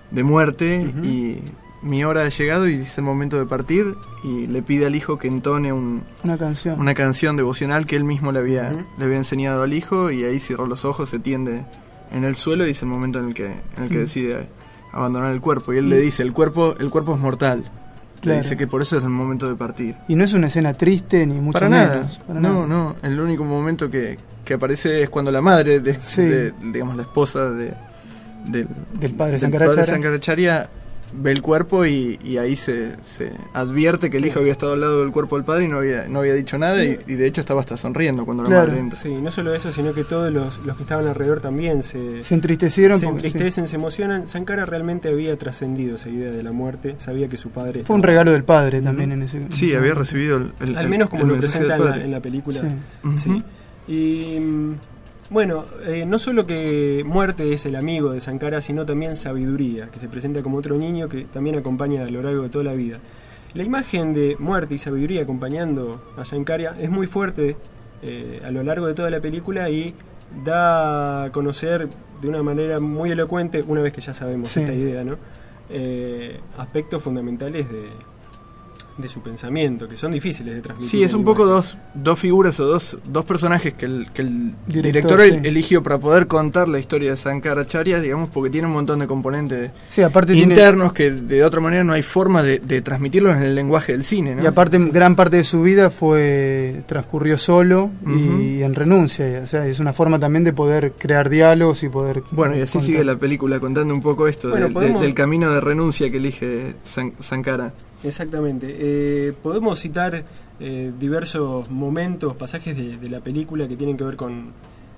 [0.10, 1.39] de muerte y
[1.84, 5.18] mi hora ha llegado y es el momento de partir y le pide al hijo
[5.18, 6.80] que entone un, Una canción.
[6.80, 10.40] una canción devocional que él mismo le había, le había enseñado al hijo y ahí
[10.40, 11.64] cerró los ojos, se tiende
[12.12, 14.48] en el suelo y es el momento en el que, en el que decide
[14.94, 17.64] abandonar el cuerpo y él le dice, el cuerpo, el cuerpo es mortal,
[18.22, 19.96] Le dice que por eso es el momento de partir.
[20.08, 21.88] Y no es una escena triste ni mucho para menos.
[21.90, 22.10] nada.
[22.28, 22.68] para no, nada.
[22.68, 22.96] no.
[23.02, 26.22] El único momento que, que aparece es cuando la madre, de, Sí.
[26.22, 27.74] de- digamos, la esposa de,
[28.46, 28.68] del,
[29.00, 29.40] Del padre.
[29.40, 30.70] Sankaracharya,
[31.14, 34.82] ve el cuerpo y, y ahí se, se advierte que el hijo había estado al
[34.82, 37.26] lado del cuerpo del padre y no había, no había dicho nada y, y de
[37.28, 38.68] hecho estaba hasta sonriendo cuando la Claro.
[38.68, 38.99] madre entra.
[38.99, 42.34] Sí, no solo eso, sino que todos los, los que estaban alrededor también se, Se
[42.34, 44.28] entristecieron se porque- entristecen, se emocionan.
[44.28, 47.84] Sankara realmente había trascendido esa idea de la muerte, sabía que su padre...
[47.84, 51.09] Fue un regalo del padre también en ese Sí, había recibido el, el- Al menos
[51.09, 52.59] como el lo mensaje presenta del en la, en la película.
[52.59, 53.18] Sí.
[53.18, 53.43] Sí.
[53.88, 54.74] Y mm,
[55.32, 59.98] bueno, eh, no solo que muerte es el amigo de Sankara, sino también sabiduría, que
[59.98, 63.00] se presenta como otro niño que también acompaña a lo largo de toda la vida.
[63.54, 67.56] La imagen de muerte y sabiduría acompañando a Sankara es muy fuerte
[68.04, 69.96] eh, a lo largo de toda la película y
[70.44, 71.90] da a conocer
[72.22, 74.60] de una manera muy elocuente, una vez que ya sabemos Sí.
[74.60, 75.18] esta idea, ¿no?
[75.70, 77.90] Eh, aspectos fundamentales de,
[79.02, 80.89] de su pensamiento, que son difíciles de transmitir.
[80.91, 84.54] Sí, es un poco dos, dos figuras o dos, dos personajes que el, que el
[84.68, 85.39] Director, director, el- sí.
[85.43, 89.72] eligió para poder contar la historia de Sankaracharya, digamos, porque tiene un montón de componentes
[89.89, 93.43] Sí, aparte tiene- internos que de otra manera no hay forma de, de transmitirlos en
[93.43, 94.43] el lenguaje del cine, ¿no?
[94.43, 99.66] Y aparte gran parte de su vida fue transcurrió solo y en renuncia, o sea,
[99.66, 102.86] es una forma también de poder crear diálogos y poder Bueno, y así contar.
[102.91, 106.10] sigue la película contando un poco esto Bueno, del- de- podemos- del camino de renuncia
[106.12, 107.74] que elige San- Sankara.
[108.04, 108.68] Exactamente.
[108.80, 110.24] Eh, podemos citar
[110.60, 114.52] eh, diversos momentos, pasajes de, de la película que tienen que ver con,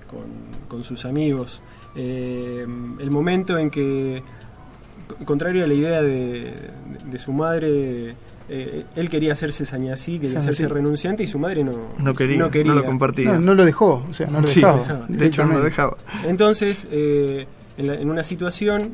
[0.08, 1.60] con- con sus amigos.
[1.96, 2.66] Eh,
[2.98, 4.22] el momento en que,
[5.08, 6.54] co- contrario a la idea de,
[7.10, 8.14] de su madre,
[8.48, 10.50] eh, él quería hacerse sañasí, quería Sañasí.
[10.50, 13.32] hacerse renunciante y su madre no, No quería, no lo compartía.
[13.34, 15.06] No, no lo dejó, o sea, no lo Sí, dejaba.
[15.08, 15.96] de hecho no lo dejaba.
[16.26, 17.46] Entonces, eh,
[17.78, 18.90] en, la- en una situación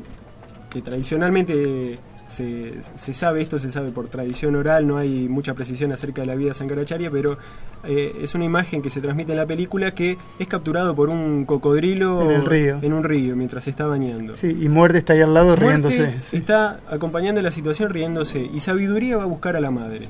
[0.69, 1.99] que tradicionalmente
[2.31, 6.27] se, se sabe, esto se sabe por tradición oral, no hay mucha precisión acerca de
[6.27, 7.37] la vida de Sankaracharya, pero
[7.83, 11.45] eh, es una imagen que se transmite en la película que es capturado por un
[11.45, 12.79] cocodrilo En el río.
[12.81, 14.35] en un río mientras se está bañando.
[14.35, 16.15] Sí, y Muerte está ahí al lado Muerte riéndose.
[16.31, 20.09] está acompañando la situación riéndose y Sabiduría va a buscar a la madre.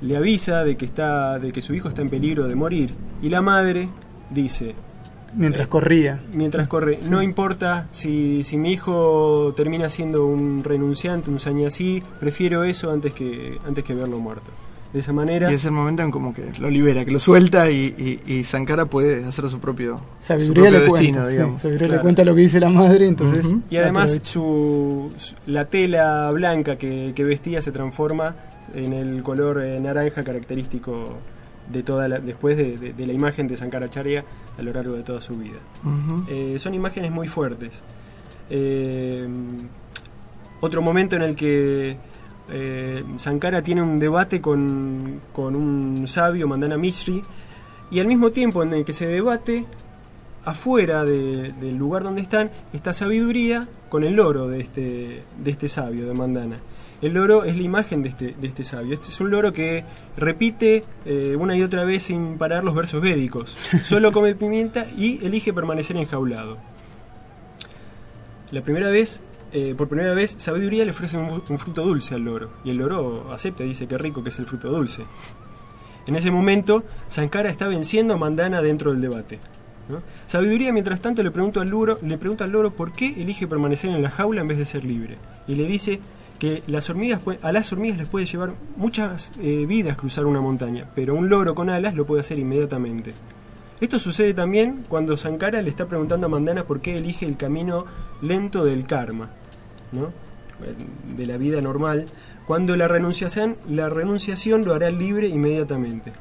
[0.00, 3.28] Le avisa de que está de que su hijo está en peligro de morir y
[3.28, 3.88] la madre
[4.30, 4.76] dice
[5.34, 6.20] Mientras corría.
[6.32, 6.98] mientras corre.
[7.08, 13.12] No importa si, si mi hijo termina siendo un renunciante, un sañasí, prefiero eso antes
[13.14, 14.50] que, antes que verlo muerto.
[14.92, 17.70] De esa manera, Y es el momento en como que lo libera, que lo suelta
[17.70, 21.26] y, y, y Sankara puede hacer su propio, su Sabiduría propio le destino, cuenta.
[21.28, 21.62] sí, digamos.
[21.62, 22.02] Sabiduría le Claro.
[22.02, 23.46] cuenta lo que dice la madre, entonces.
[23.46, 23.62] Ujú.
[23.70, 28.36] y además su, su- la tela blanca que, que vestía se transforma
[28.74, 31.14] en el color eh, naranja característico
[31.72, 34.24] de toda la, después de, de- de la imagen de Sankaracharya
[34.58, 35.58] a lo largo de toda su vida.
[36.28, 37.82] Eh, son imágenes muy fuertes.
[38.50, 39.26] Eh,
[40.60, 41.96] otro momento en el que
[42.50, 47.24] eh, Sankara tiene un debate con, con un sabio, Mandana Mishri,
[47.90, 49.64] y al mismo tiempo en el que se debate,
[50.44, 55.68] afuera de- del lugar donde están, está sabiduría con el loro de este, de este
[55.68, 56.56] sabio, de Mandana.
[57.02, 58.94] El loro es la imagen de este, de este sabio.
[58.94, 59.84] Este es un loro que
[60.16, 63.56] repite eh, una y otra vez sin parar los versos védicos.
[63.82, 66.58] Solo come pimienta y elige permanecer enjaulado.
[68.52, 69.20] La primera vez,
[69.52, 72.50] eh, por primera vez, Sabiduría le ofrece un, un fruto dulce al loro.
[72.64, 75.02] Y el loro acepta, dice que rico que es el fruto dulce.
[76.06, 79.40] En ese momento, Sankara está venciendo a Mandana dentro del debate.
[79.88, 80.02] ¿no?
[80.26, 83.90] Sabiduría, mientras tanto, le pregunta, al loro, le pregunta al loro por qué elige permanecer
[83.90, 85.18] en la jaula en vez de ser libre.
[85.48, 85.98] Y le dice
[86.42, 90.88] que las hormigas, a las hormigas les puede llevar muchas eh, vidas cruzar una montaña,
[90.92, 93.14] pero un loro con alas lo puede hacer inmediatamente.
[93.80, 97.84] Esto sucede también cuando Sankara le está preguntando a Mandana por qué elige el camino
[98.22, 99.30] lento del karma,
[99.92, 100.10] ¿no?
[101.16, 102.08] de la vida normal,
[102.44, 106.12] cuando la renunciación, la renunciación lo hará libre inmediatamente.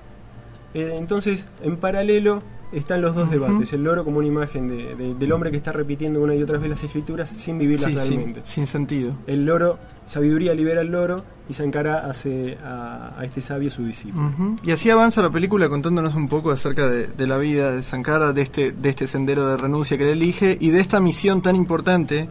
[0.76, 5.14] Eh, entonces, en paralelo están los dos debates, el loro como una imagen de- de-
[5.16, 8.42] del hombre que está repitiendo una y otra vez las escrituras sin vivirlas Sí, realmente.
[8.46, 9.14] sin sentido.
[9.28, 14.32] El loro, sabiduría libera al loro y Sankara hace a, a este sabio su discípulo.
[14.64, 18.32] Y así avanza la película contándonos un poco acerca de, de la vida de Sankara,
[18.32, 21.56] de este, de este sendero de renuncia que él elige y de esta misión tan
[21.58, 22.30] importante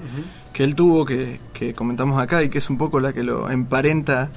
[0.54, 3.50] que él tuvo, que, que comentamos acá y que es un poco la que lo
[3.50, 4.30] emparenta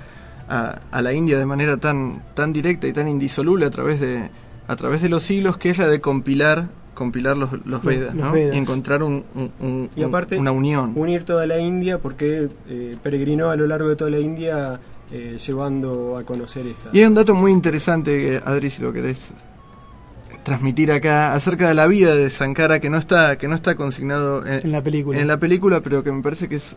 [0.49, 4.29] a, a la India de manera tan, tan directa y tan indisoluble a través de,
[4.67, 7.49] a través de los siglos, que es la de compilar compilar los,
[7.83, 8.31] Vedas, los ¿no?
[8.33, 8.55] Vedas.
[8.55, 10.93] y encontrar un, un- un- Y aparte, una unión.
[10.95, 14.79] unir toda la India porque eh, peregrinó a lo largo de toda la India
[15.11, 16.91] eh, llevando a conocer esta.
[16.93, 19.33] Y hay un dato muy interesante, Adri, si lo querés
[20.43, 24.45] transmitir acá, acerca de la vida de Sankara, que no está, que no está consignado
[24.45, 25.19] en, En la película.
[25.19, 26.75] en la película, pero que me parece que es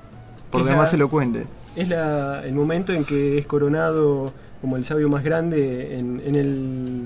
[0.50, 1.44] por Es demás la- elocuente.
[1.74, 4.32] Es la- el momento en que es coronado
[4.62, 7.02] como el sabio más grande en, en el,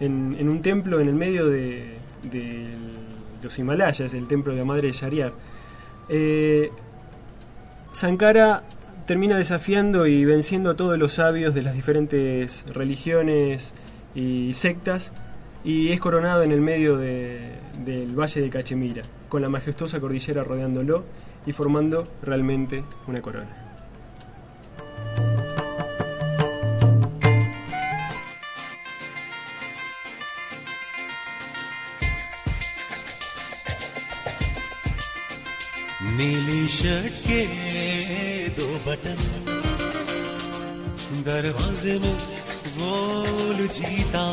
[0.00, 1.96] en, un templo en el medio de,
[3.42, 5.32] los Himalayas, el templo de la madre de Shariar.
[6.08, 6.70] Eh,
[7.92, 8.62] Sankara
[9.06, 13.74] termina desafiando y venciendo a todos los sabios de las diferentes religiones
[14.14, 15.12] y sectas
[15.64, 17.52] y es coronado en el medio de-
[17.84, 21.04] del valle de Cachemira, con la majestuosa cordillera rodeándolo
[21.46, 23.48] y formando realmente una corona.
[36.84, 39.20] Shirt के दो बटन।
[41.26, 42.16] दरवाजे में
[42.74, 42.96] वो
[43.76, 44.24] जीता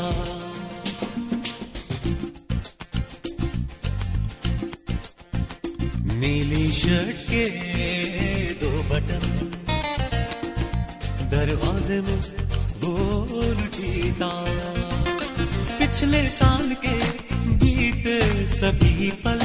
[6.17, 7.45] नीली शर्ट के
[8.63, 9.23] दो बटन।
[11.31, 12.19] दरवाजे में
[12.83, 13.43] वो
[13.77, 14.31] जीता
[15.79, 16.97] पिछले साल के
[17.55, 19.39] बीते सभी पल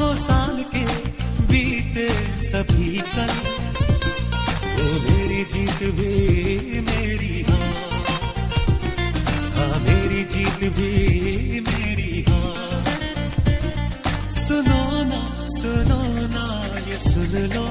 [0.00, 0.99] साल के
[2.50, 3.30] सभी कल।
[4.76, 7.72] वो मेरी जीत भी मेरी हाँ।
[9.56, 10.90] हाँ मेरी जीत भी
[11.60, 12.84] मेरी हाँ।
[14.28, 16.44] सुनो ना सुनो ना,
[16.90, 17.66] ये सुन लो।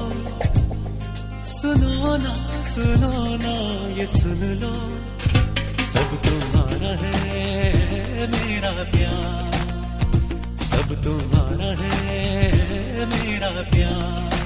[1.42, 3.54] सुनो ना सुनो ना,
[4.00, 4.74] ये सुन लो।
[5.84, 9.52] सब तुम्हारा है मेरा प्यार।
[10.58, 14.39] सब तुम्हारा है मेरा प्यार।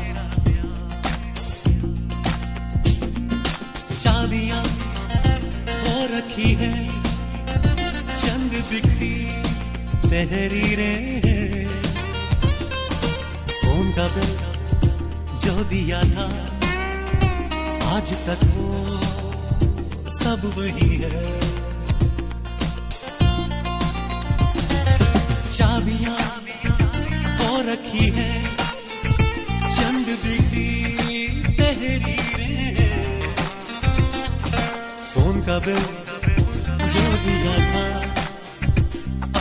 [6.04, 6.72] रखी है।
[8.16, 9.14] चंद बिखरी
[10.08, 11.82] तहरीरें हैं।
[13.46, 14.32] फ़ोन का बिल
[15.38, 16.28] जो दिया था?
[17.96, 19.00] आज तक वो
[20.08, 21.40] सब वही है।
[25.56, 26.22] चाबियाँ
[27.38, 28.30] वो रखी है।
[29.76, 30.70] चंद बिखरी
[31.54, 32.43] तहरीरें
[35.58, 35.84] बिल
[36.88, 37.86] जो दिया था?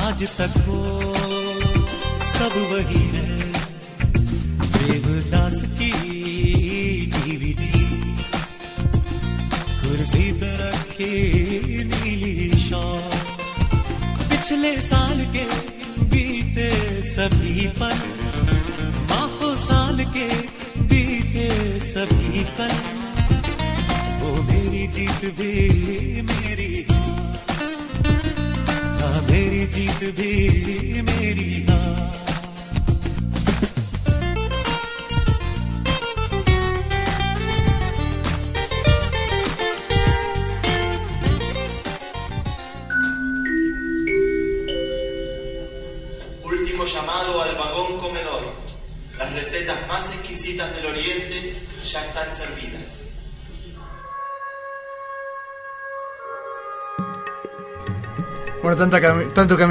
[0.08, 0.80] आज तक वो
[2.20, 3.40] सब वही है।
[4.74, 5.92] देवदास की
[7.06, 7.72] डीवीडी
[9.82, 11.14] कुर्सी पे रखी
[11.84, 13.18] नीली शॉल।
[14.30, 15.46] पिछले साल के
[16.04, 17.98] बीते सभी पल।
[19.10, 20.28] माहों साल के
[20.82, 22.76] बीते सभी पल।
[24.24, 25.73] वो मेरी जीत भी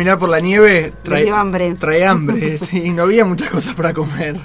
[0.02, 1.74] caminar por la nieve trae, hambre.
[1.76, 4.36] trae hambre, sí, no había muchas cosas para comer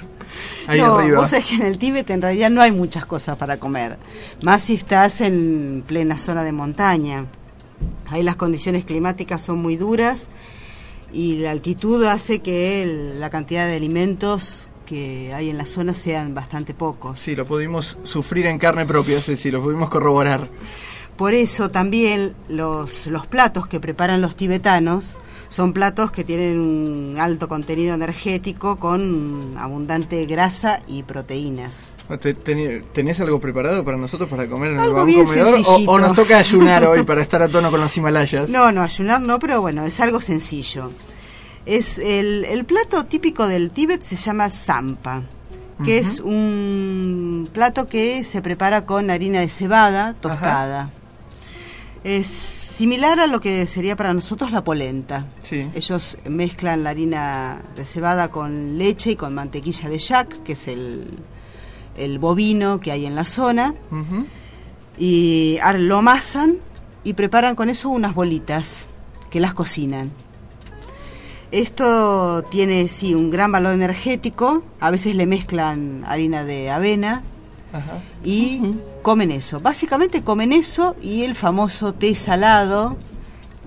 [0.68, 1.20] ahí no, arriba.
[1.20, 3.96] vos sabés que en el Tíbet en realidad no hay muchas cosas para comer.
[4.42, 7.24] Más si estás en plena zona de montaña.
[8.08, 10.28] Ahí las condiciones climáticas son muy duras
[11.12, 15.94] y la altitud hace que el- la cantidad de alimentos que hay en la zona
[15.94, 17.18] sean bastante pocos.
[17.18, 20.48] Sí, lo pudimos sufrir en carne propia, sí, lo pudimos corroborar.
[21.16, 25.18] Por eso también los, los platos que preparan los tibetanos
[25.48, 31.92] son platos que tienen un alto contenido energético con abundante grasa y proteínas.
[32.20, 35.60] ¿Te- teni- ¿Tenés algo preparado para nosotros para comer en el Algo vagón bien comedor?
[35.66, 38.48] O, o nos toca ayunar hoy para estar a tono con los Himalayas?
[38.50, 40.90] No, no, ayunar no, pero bueno, es algo sencillo.
[41.66, 45.22] Es el, el plato típico del Tíbet se llama zampa,
[45.84, 46.08] que Ujú.
[46.08, 50.90] es un plato que se prepara con harina de cebada tostada.
[52.04, 52.26] Es
[52.78, 55.26] similar a lo que sería para nosotros la polenta.
[55.42, 55.66] Sí.
[55.74, 60.68] Ellos mezclan la harina de cebada con leche y con mantequilla de yak, que es
[60.68, 61.08] el,
[61.96, 63.74] el bovino que hay en la zona,
[64.96, 66.58] y lo amasan
[67.02, 68.86] y preparan con eso unas bolitas
[69.28, 70.12] que las cocinan.
[71.50, 74.62] Esto tiene, sí, un gran valor energético.
[74.78, 77.24] A veces le mezclan harina de avena
[77.72, 77.98] Ajá.
[78.24, 78.60] y
[79.02, 79.60] comen eso.
[79.60, 82.96] Básicamente comen eso y el famoso té salado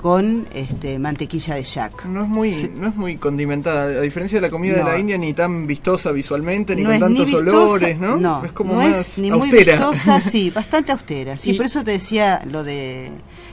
[0.01, 2.05] con este, mantequilla de yak.
[2.05, 5.15] No es muy, no es muy condimentada, a diferencia de la comida de la India,
[5.19, 8.17] ni tan vistosa visualmente, ni No con tantos vistosa, olores, ¿no?
[8.17, 9.73] No, es como no más es ni muy austera.
[9.73, 11.37] vistosa, sí, bastante austera.
[11.37, 13.11] Sí, Y- por eso te decía lo de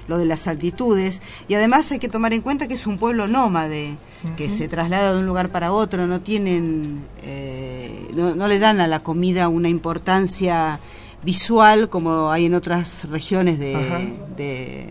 [0.09, 3.26] lo de las altitudes y además hay que tomar en cuenta que es un pueblo
[3.28, 3.99] nómade
[4.37, 8.81] que se traslada de un lugar para otro, no tienen eh, no, no le dan
[8.81, 10.81] a la comida una importancia
[11.25, 14.91] visual como hay en otras regiones de- de-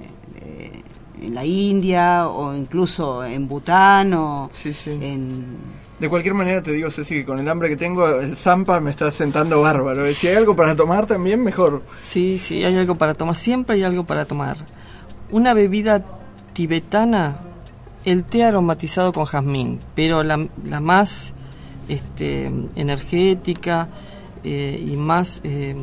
[1.21, 4.91] en la India o incluso en Bután o Sí, sí.
[5.01, 5.57] en
[5.99, 8.91] De cualquier manera te digo, Ceci, que con el hambre que tengo, el Zampa me
[8.91, 10.05] está sentando bárbaro.
[10.13, 11.81] Si hay algo para tomar también, mejor.
[12.03, 14.57] Sí, sí, hay algo para tomar, siempre hay algo para tomar.
[15.31, 16.05] Una bebida
[16.53, 17.39] tibetana,
[18.07, 21.33] el té aromatizado con jazmín, pero la, la más
[21.89, 23.89] este, energética
[24.45, 25.75] eh, y más eh,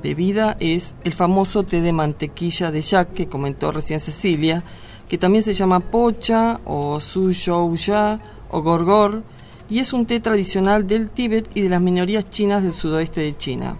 [0.00, 4.62] bebida es el famoso té de mantequilla de yak que comentó recién Cecilia,
[5.08, 8.20] que también se llama pocha o suzhouya
[8.52, 9.24] o gorgor
[9.68, 13.36] y es un té tradicional del Tíbet y de las minorías chinas del sudoeste de
[13.36, 13.76] China.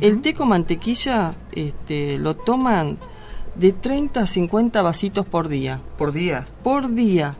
[0.00, 2.96] El té con mantequilla este, lo toman
[3.56, 5.80] de 30 a 50 vasitos por día.
[5.96, 6.46] Por día.
[6.62, 7.36] Por día.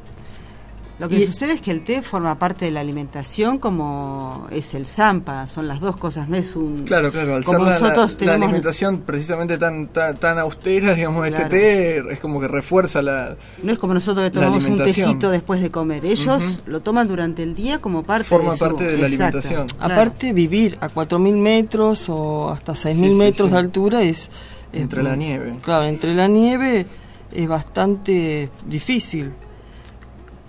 [1.01, 4.75] Lo que Y- sucede es que el té forma parte de la alimentación como es
[4.75, 6.85] el zampa, son las dos cosas, no es un...
[6.85, 8.43] Claro, claro, al como ser la, la- nosotros la tenemos...
[8.47, 11.45] alimentación precisamente tan, tan, tan austera, digamos, Claro.
[11.47, 13.37] este té es como que refuerza la...
[13.61, 16.05] No es como nosotros que tomamos un tecito después de comer.
[16.05, 18.65] Ellos lo toman durante el día como parte Forma de su...
[18.65, 19.67] parte de la Exacto, alimentación.
[19.77, 19.95] claro.
[19.95, 23.53] Aparte, vivir a 4.000 metros o hasta 6.000 Sí, sí, metros sí.
[23.55, 24.31] de altura es...
[24.75, 25.59] Entre la nieve.
[25.63, 26.87] Claro, entre la nieve
[27.33, 29.33] es bastante difícil.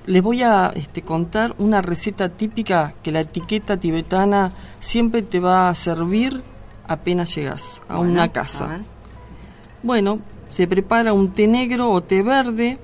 [0.08, 5.70] Les voy a este, contar una receta típica que la etiqueta tibetana siempre te va
[5.70, 6.42] a servir
[6.88, 8.82] apenas llegas a Bueno, una casa.
[9.82, 10.20] Bueno,
[10.52, 12.78] se prepara un té negro o té verde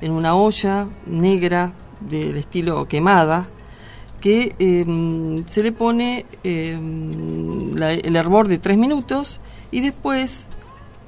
[0.00, 3.48] en una olla negra del estilo quemada
[4.20, 6.78] que eh, se le pone eh,
[7.74, 9.40] la- el hervor de 3 minutos
[9.70, 10.46] y después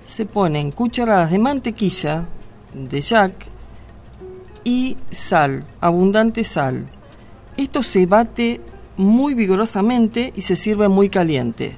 [0.08, 2.24] se ponen cucharadas de mantequilla
[2.72, 3.46] de jack
[4.64, 6.86] y sal, abundante sal.
[7.58, 8.60] Esto se bate
[8.96, 11.76] muy vigorosamente y se sirve muy caliente.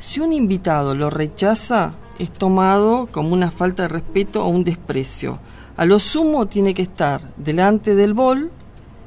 [0.00, 5.38] Si un invitado lo rechaza, es tomado como una falta de respeto o un desprecio.
[5.76, 8.50] A lo sumo tiene que estar delante del bol,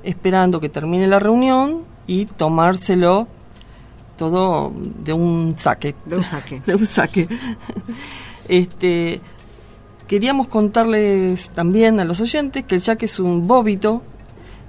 [0.03, 3.27] esperando que termine la reunión y tomárselo
[4.15, 5.95] todo de un saque.
[6.05, 6.59] De un saque.
[6.65, 7.27] de un saque.
[8.47, 9.21] Este,
[10.07, 14.01] queríamos contarles también a los oyentes que el yaque es un bóbito,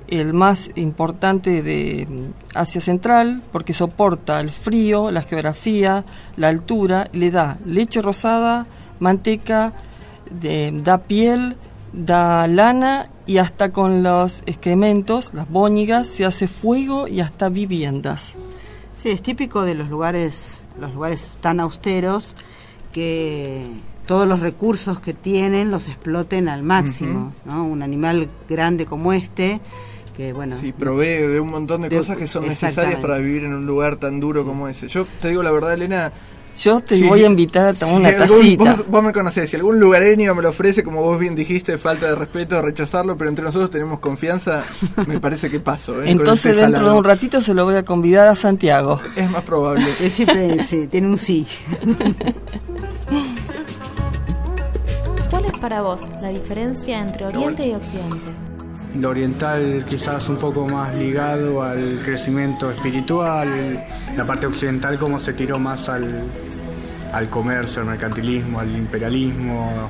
[0.09, 2.07] el más importante de
[2.55, 6.05] Asia Central, porque soporta el frío, la geografía,
[6.37, 8.67] la altura, le da leche rosada,
[9.01, 9.73] manteca,
[10.31, 11.57] da piel,
[11.93, 18.35] da lana y hasta con los excrementos, las bóñigas, se hace fuego y hasta viviendas.
[18.95, 22.37] Sí, es típico de los lugares, los lugares tan austeros
[22.95, 23.67] que
[24.07, 27.65] todos los recursos que tienen los exploten al máximo, ¿no?
[27.67, 29.61] Un animal grande como este,
[30.17, 33.43] que bueno, Sí, provee de un montón de, De- cosas que son necesarias para vivir
[33.45, 34.87] en un lugar tan duro como ese.
[34.89, 36.13] Yo te digo la verdad, Elena.
[36.63, 38.65] Yo te si- voy a invitar a tomar si una algún- tacita.
[38.77, 42.07] vos, vos me conocés, si algún lugareño me lo ofrece, como vos bien dijiste, falta
[42.07, 44.63] de respeto, rechazarlo, pero entre nosotros tenemos confianza,
[45.07, 46.01] me parece que paso.
[46.03, 46.11] ¿eh?
[46.11, 46.99] Entonces dentro de salado.
[46.99, 49.01] un ratito se lo voy a convidar a Santiago.
[49.17, 49.85] Es más probable.
[50.01, 51.47] él siempre sí, tiene un sí.
[55.31, 58.17] ¿Cuál es para vos la diferencia entre Oriente y Occidente?
[59.01, 63.85] Lo oriental quizás un poco más ligado al crecimiento espiritual,
[64.17, 66.17] la parte occidental como se tiró más al,
[67.13, 69.89] al comercio, al mercantilismo, al imperialismo.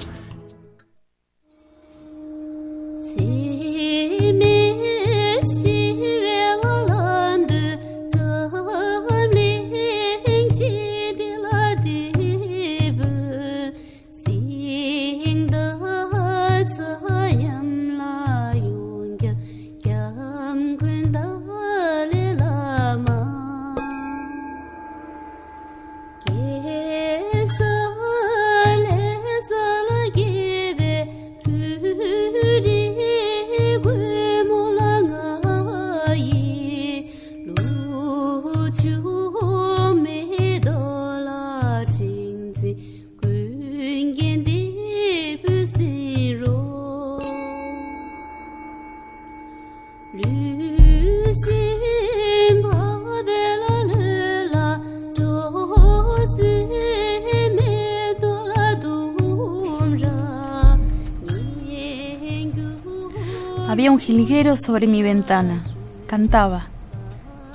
[63.75, 65.61] Había un jilguero sobre mi ventana.
[66.07, 66.69] Cantaba.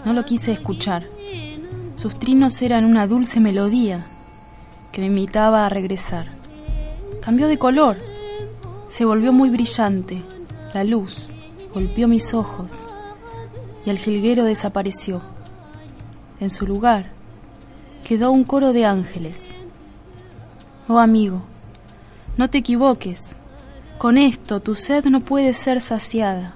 [0.04, 1.08] No lo quise escuchar.
[1.96, 4.06] Sus trinos eran una dulce melodía
[4.92, 6.28] que me invitaba a regresar.
[7.22, 8.00] Cambió de color.
[8.90, 10.22] Se volvió muy brillante.
[10.74, 11.32] La luz,
[11.74, 12.90] golpeó mis ojos
[13.86, 15.22] y el jilguero desapareció.
[16.40, 17.12] En su lugar
[18.04, 19.50] quedó un coro de ángeles.
[20.88, 21.42] Oh amigo,
[22.38, 23.36] no te equivoques.
[23.98, 26.56] Con esto tu sed no puede ser saciada.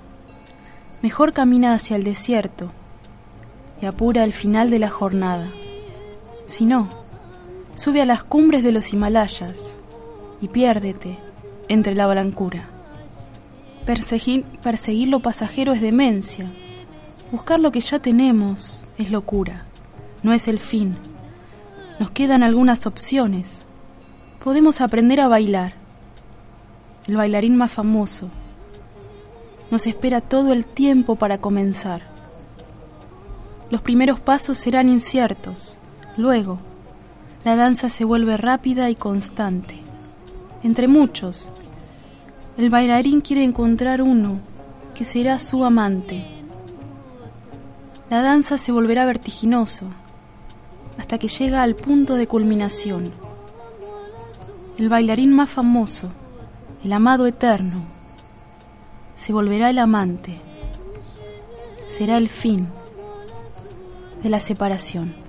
[1.01, 2.72] Mejor camina hacia el desierto
[3.82, 5.49] y apura el final de la jornada.
[6.45, 6.89] Si no,
[7.76, 9.76] sube a las cumbres de los Himalayas
[10.39, 11.20] y piérdete
[11.68, 12.72] entre la blancura.
[13.86, 16.49] Perseguir, perseguir lo pasajero es demencia.
[17.31, 19.65] Buscar lo que ya tenemos es locura.
[20.21, 20.95] No es el fin.
[21.99, 23.65] Nos quedan algunas opciones.
[24.43, 25.73] Podemos aprender a bailar.
[27.07, 28.29] El bailarín más famoso.
[29.69, 32.03] Nos espera todo el tiempo para comenzar.
[33.69, 35.77] Los primeros pasos serán inciertos.
[36.15, 36.59] Luego,
[37.43, 39.81] la danza se vuelve rápida y constante.
[40.63, 41.51] Entre muchos,
[42.58, 44.39] el bailarín quiere encontrar uno
[44.93, 46.26] que será su amante.
[48.10, 49.88] La danza se volverá vertiginoso
[50.99, 53.12] hasta que llega al punto de culminación.
[54.78, 56.10] El bailarín más famoso,
[56.84, 57.86] el amado eterno,
[59.16, 60.39] se volverá el amante.
[61.88, 62.68] Será el fin
[64.22, 65.22] de la separación.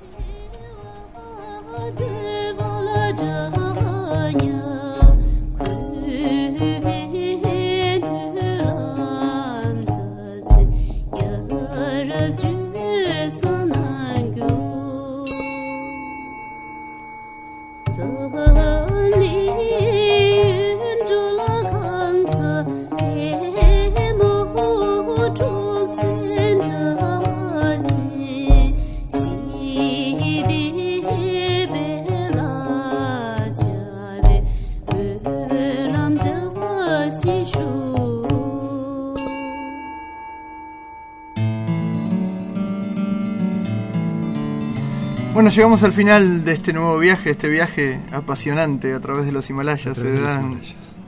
[45.54, 49.96] Llegamos al final de este nuevo viaje, este viaje apasionante a través de los Himalayas.
[49.96, 50.60] Se dan,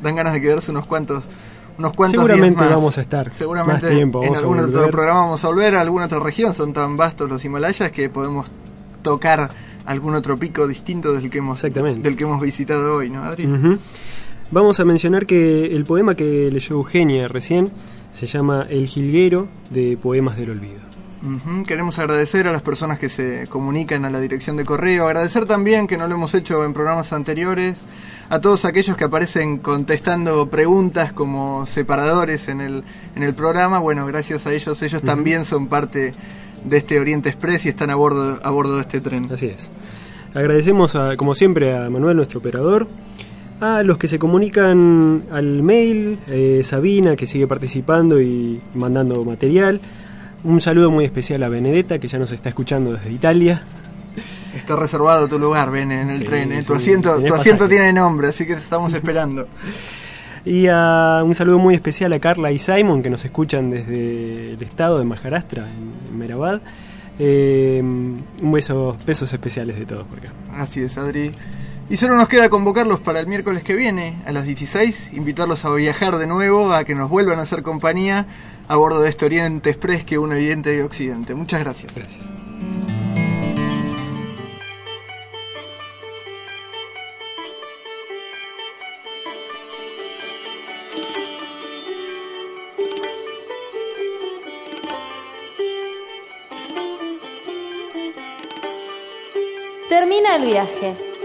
[0.03, 1.25] dan ganas de quedarse unos cuantos
[1.79, 2.77] unos cuantos Seguramente días más.
[2.77, 6.07] vamos a estar Seguramente más tiempo, en algún otro programa vamos a volver a alguna
[6.07, 6.55] otra región.
[6.55, 8.47] Son tan vastos los Himalayas que podemos
[9.03, 9.51] tocar
[9.85, 13.49] algún otro pico distinto del que hemos, del que hemos visitado hoy, ¿no, Adri?
[14.51, 17.71] Vamos a mencionar que el poema que leyó Eugenia recién
[18.11, 20.96] se llama El Jilguero de Poemas del Olvido.
[21.27, 25.45] Ujú, Queremos agradecer a las personas que se comunican a la dirección de correo, agradecer
[25.47, 27.75] también que no lo hemos hecho en programas anteriores,
[28.29, 32.85] a todos aquellos que aparecen contestando preguntas como separadores en el,
[33.17, 35.07] en el programa, bueno, gracias a ellos, ellos Ujú.
[35.07, 36.15] también son parte
[36.65, 39.29] de este Oriente Express y están a bordo, a bordo de este tren.
[39.33, 39.69] Así es.
[40.35, 42.87] Agradecemos, a- como siempre, a Manuel, nuestro operador,
[43.61, 49.81] a los que se comunican al mail, eh, Sabina, que sigue participando y mandando material.
[50.45, 53.63] Un saludo muy especial a Benedetta, que ya nos está escuchando desde Italia.
[54.55, 56.63] Está reservado tu lugar, ven en el Sí, tren, ¿eh?
[56.63, 59.47] tu asiento, tu asiento tiene nombre, así que te estamos esperando.
[60.45, 64.63] Y a un saludo muy especial a Carla y Simon, que nos escuchan desde el
[64.63, 66.61] estado de Maharashtra, en, en Mehrabad.
[67.19, 70.33] Eh, un beso, besos especiales de todos por acá.
[70.55, 71.35] Así es, Adri.
[71.89, 75.71] Y solo nos queda convocarlos para el miércoles que viene, a las 16, invitarlos a
[75.71, 78.27] viajar de nuevo, a que nos vuelvan a hacer compañía
[78.67, 81.37] a bordo de este Oriente Express que une Oriente y Occidente.
[81.37, 81.95] Muchas gracias.
[81.95, 82.25] Gracias.
[99.89, 101.16] Termina el viaje.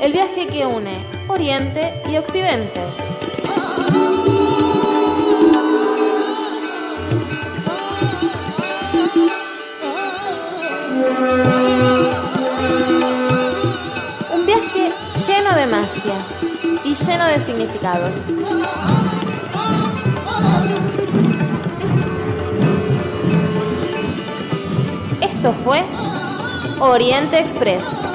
[0.00, 2.80] El viaje que une Oriente y Occidente.
[14.32, 14.92] Un viaje
[15.26, 16.14] lleno de magia
[16.84, 18.12] y lleno de significados.
[25.20, 25.82] Esto fue
[26.80, 28.07] Oriente Express.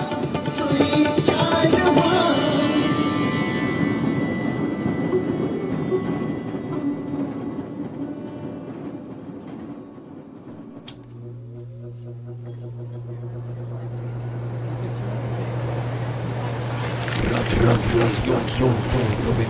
[18.54, 19.23] 勝負。